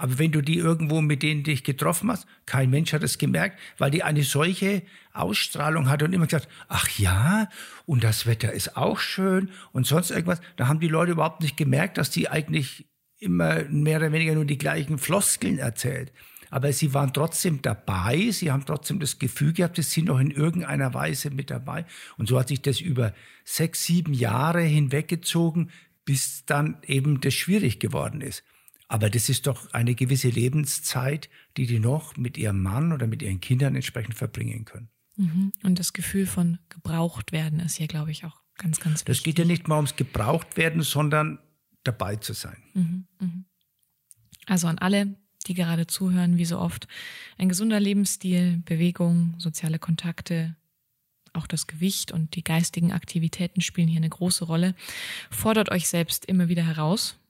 Aber 0.02 0.18
wenn 0.18 0.32
du 0.32 0.42
die 0.42 0.58
irgendwo 0.58 1.00
mit 1.00 1.22
denen 1.22 1.44
dich 1.44 1.64
getroffen 1.64 2.10
hast, 2.10 2.26
kein 2.48 2.72
Mensch 2.72 2.92
hat 2.92 3.04
es 3.04 3.20
gemerkt, 3.20 3.60
weil 3.78 3.92
die 3.92 4.02
eine 4.02 4.24
solche 4.24 4.82
Ausstrahlung 5.14 5.90
hatte 5.90 6.06
und 6.06 6.14
immer 6.14 6.26
gesagt, 6.26 6.48
ach 6.70 6.90
ja, 6.98 7.48
und 7.86 8.04
das 8.04 8.26
Wetter 8.26 8.52
ist 8.52 8.76
auch 8.76 8.98
schön 8.98 9.52
und 9.74 9.86
sonst 9.86 10.10
irgendwas. 10.10 10.42
Da 10.56 10.68
haben 10.68 10.80
die 10.80 10.88
Leute 10.88 11.12
überhaupt 11.12 11.42
nicht 11.42 11.56
gemerkt, 11.56 12.00
dass 12.00 12.10
die 12.10 12.30
eigentlich 12.30 12.88
immer 13.20 13.64
mehr 13.66 14.00
oder 14.00 14.12
weniger 14.12 14.34
nur 14.34 14.46
die 14.46 14.58
gleichen 14.58 14.98
Floskeln 14.98 15.60
erzählt 15.60 16.12
aber 16.50 16.74
sie 16.74 16.94
waren 16.94 17.14
trotzdem 17.14 17.62
dabei, 17.62 18.30
sie 18.32 18.52
haben 18.52 18.66
trotzdem 18.66 19.00
das 19.00 19.20
Gefühl 19.20 19.54
gehabt, 19.54 19.78
sie 19.78 19.84
sind 19.84 20.08
noch 20.08 20.20
in 20.20 20.32
irgendeiner 20.32 20.94
Weise 20.94 21.30
mit 21.30 21.50
dabei. 21.50 21.86
Und 22.18 22.28
so 22.28 22.38
hat 22.38 22.50
sich 22.50 22.62
das 22.62 22.82
über 22.82 23.14
sechs, 23.46 23.86
sieben 23.86 24.14
Jahre 24.14 24.62
hinweggezogen, 24.62 25.72
bis 26.04 26.44
dann 26.46 26.78
eben 26.86 27.22
das 27.22 27.36
schwierig 27.36 27.80
geworden 27.80 28.20
ist. 28.20 28.44
Aber 28.92 29.10
das 29.10 29.30
ist 29.30 29.48
doch 29.48 29.72
eine 29.72 29.96
gewisse 29.96 30.28
Lebenszeit, 30.28 31.30
die 31.56 31.66
die 31.66 31.80
noch 31.80 32.18
mit 32.18 32.38
ihrem 32.38 32.62
Mann 32.62 32.92
oder 32.92 33.08
mit 33.08 33.22
ihren 33.22 33.40
Kindern 33.40 33.74
entsprechend 33.74 34.16
verbringen 34.16 34.66
können. 34.66 34.90
Mhm. 35.16 35.54
Und 35.64 35.80
das 35.80 35.94
Gefühl 35.94 36.28
von 36.28 36.60
gebraucht 36.68 37.32
werden 37.32 37.62
ist 37.62 37.78
hier, 37.78 37.88
glaube 37.88 38.12
ich, 38.12 38.26
auch 38.26 38.42
ganz, 38.58 38.82
ganz 38.82 38.96
wichtig. 38.96 39.06
Das 39.06 39.24
geht 39.24 39.40
ja 39.40 39.46
nicht 39.46 39.70
mal 39.70 39.78
ums 39.78 39.96
gebraucht 39.96 40.58
werden, 40.58 40.82
sondern 40.82 41.40
dabei 41.86 42.18
zu 42.18 42.34
sein. 42.34 42.58
Mhm. 42.74 43.08
Mhm. 43.22 43.46
Also 44.46 44.68
an 44.68 44.78
alle, 44.78 45.16
die 45.48 45.54
gerade 45.54 45.88
zuhören, 45.88 46.38
wie 46.38 46.44
so 46.44 46.60
oft. 46.60 46.90
Ein 47.38 47.48
gesunder 47.48 47.80
Lebensstil, 47.80 48.62
Bewegung, 48.66 49.36
soziale 49.38 49.80
Kontakte, 49.80 50.58
auch 51.32 51.48
das 51.48 51.66
Gewicht 51.66 52.12
und 52.12 52.36
die 52.36 52.44
geistigen 52.44 52.92
Aktivitäten 52.92 53.62
spielen 53.62 53.88
hier 53.88 54.02
eine 54.02 54.10
große 54.10 54.44
Rolle. 54.44 54.76
Fordert 55.30 55.72
euch 55.72 55.88
selbst 55.88 56.26
immer 56.26 56.50
wieder 56.50 56.66
heraus. 56.66 57.21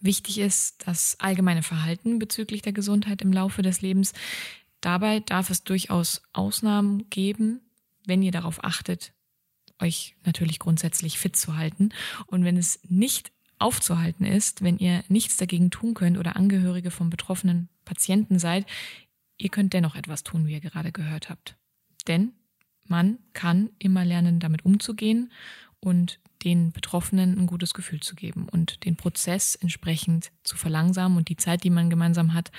Wichtig 0.00 0.38
ist 0.38 0.86
das 0.86 1.16
allgemeine 1.20 1.62
Verhalten 1.62 2.18
bezüglich 2.18 2.62
der 2.62 2.72
Gesundheit 2.72 3.22
im 3.22 3.32
Laufe 3.32 3.62
des 3.62 3.82
Lebens. 3.82 4.12
Dabei 4.80 5.20
darf 5.20 5.48
es 5.50 5.62
durchaus 5.62 6.22
Ausnahmen 6.32 7.08
geben, 7.08 7.60
wenn 8.04 8.22
ihr 8.22 8.32
darauf 8.32 8.64
achtet, 8.64 9.12
euch 9.78 10.16
natürlich 10.24 10.58
grundsätzlich 10.58 11.18
fit 11.18 11.36
zu 11.36 11.56
halten. 11.56 11.90
Und 12.26 12.44
wenn 12.44 12.56
es 12.56 12.80
nicht 12.88 13.32
aufzuhalten 13.58 14.26
ist, 14.26 14.62
wenn 14.62 14.78
ihr 14.78 15.04
nichts 15.08 15.36
dagegen 15.36 15.70
tun 15.70 15.94
könnt 15.94 16.18
oder 16.18 16.36
Angehörige 16.36 16.90
von 16.90 17.10
betroffenen 17.10 17.68
Patienten 17.84 18.38
seid, 18.38 18.66
ihr 19.38 19.50
könnt 19.50 19.72
dennoch 19.72 19.94
etwas 19.94 20.24
tun, 20.24 20.46
wie 20.46 20.52
ihr 20.52 20.60
gerade 20.60 20.90
gehört 20.90 21.30
habt. 21.30 21.56
Denn 22.08 22.32
man 22.86 23.18
kann 23.32 23.70
immer 23.78 24.04
lernen, 24.04 24.40
damit 24.40 24.64
umzugehen 24.64 25.30
und 25.78 26.18
den 26.44 26.72
Betroffenen 26.72 27.38
ein 27.38 27.46
gutes 27.46 27.74
Gefühl 27.74 28.00
zu 28.00 28.14
geben 28.14 28.48
und 28.50 28.84
den 28.84 28.96
Prozess 28.96 29.54
entsprechend 29.54 30.30
zu 30.44 30.56
verlangsamen 30.56 31.16
und 31.18 31.28
die 31.28 31.36
Zeit, 31.36 31.64
die 31.64 31.70
man 31.70 31.90
gemeinsam 31.90 32.34
hat, 32.34 32.50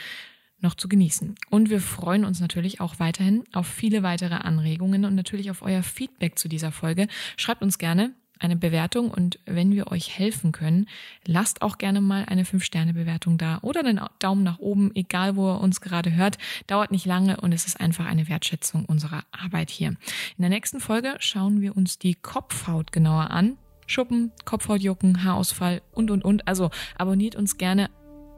noch 0.60 0.76
zu 0.76 0.88
genießen. 0.88 1.36
Und 1.50 1.70
wir 1.70 1.82
freuen 1.82 2.26
uns 2.26 2.40
natürlich 2.40 2.80
auch 2.80 3.00
weiterhin 3.00 3.44
auf 3.52 3.68
viele 3.68 4.02
weitere 4.02 4.36
Anregungen 4.36 5.06
und 5.06 5.14
natürlich 5.14 5.52
auf 5.52 5.62
euer 5.62 5.84
Feedback 5.84 6.40
zu 6.40 6.48
dieser 6.48 6.72
Folge. 6.72 7.08
Schreibt 7.38 7.62
uns 7.62 7.78
gerne 7.78 8.14
eine 8.40 8.56
Bewertung 8.56 9.10
und 9.12 9.40
wenn 9.46 9.72
wir 9.72 9.88
euch 9.92 10.18
helfen 10.18 10.52
können, 10.52 10.88
lasst 11.26 11.62
auch 11.62 11.78
gerne 11.78 12.02
mal 12.02 12.26
eine 12.26 12.44
5-Sterne-Bewertung 12.44 13.38
da 13.38 13.60
oder 13.62 13.82
einen 13.82 14.02
Daumen 14.20 14.44
nach 14.44 14.60
oben, 14.60 14.92
egal 14.96 15.36
wo 15.36 15.52
ihr 15.52 15.62
uns 15.62 15.82
gerade 15.82 16.14
hört. 16.14 16.38
Dauert 16.68 16.92
nicht 16.92 17.06
lange 17.06 17.38
und 17.40 17.54
es 17.54 17.66
ist 17.66 17.80
einfach 17.80 18.06
eine 18.06 18.28
Wertschätzung 18.28 18.86
unserer 18.86 19.24
Arbeit 19.32 19.70
hier. 19.70 19.90
In 19.90 20.42
der 20.42 20.50
nächsten 20.50 20.80
Folge 20.80 21.16
schauen 21.20 21.62
wir 21.62 21.78
uns 21.78 22.00
die 22.00 22.16
Kopfhaut 22.16 22.92
genauer 22.92 23.32
an. 23.32 23.58
Schuppen, 23.88 24.32
Kopfhautjucken, 24.46 25.24
Haarausfall 25.24 25.82
und, 25.92 26.12
und, 26.12 26.24
und. 26.24 26.48
Also 26.48 26.70
abonniert 26.98 27.36
uns 27.36 27.58
gerne 27.58 27.90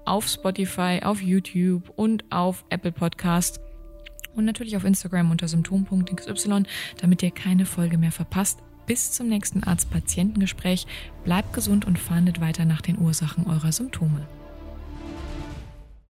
auf 0.06 0.28
Spotify, 0.28 1.02
auf 1.04 1.22
YouTube 1.22 1.92
und 1.96 2.24
auf 2.32 2.64
Apple 2.70 2.92
Podcast 2.92 3.60
und 4.36 4.46
natürlich 4.46 4.78
auf 4.78 4.86
Instagram 4.86 5.32
unter 5.32 5.48
symptom.xy, 5.48 6.64
damit 7.00 7.24
ihr 7.24 7.32
keine 7.32 7.66
Folge 7.66 7.98
mehr 7.98 8.12
verpasst. 8.12 8.60
Bis 8.86 9.12
zum 9.12 9.30
nächsten 9.30 9.64
Arzt-Patientengespräch. 9.64 10.86
Bleibt 11.24 11.54
gesund 11.54 11.86
und 11.86 11.98
fahndet 11.98 12.40
weiter 12.40 12.66
nach 12.66 12.82
den 12.82 13.00
Ursachen 13.00 13.48
eurer 13.48 13.72
Symptome. 13.72 14.28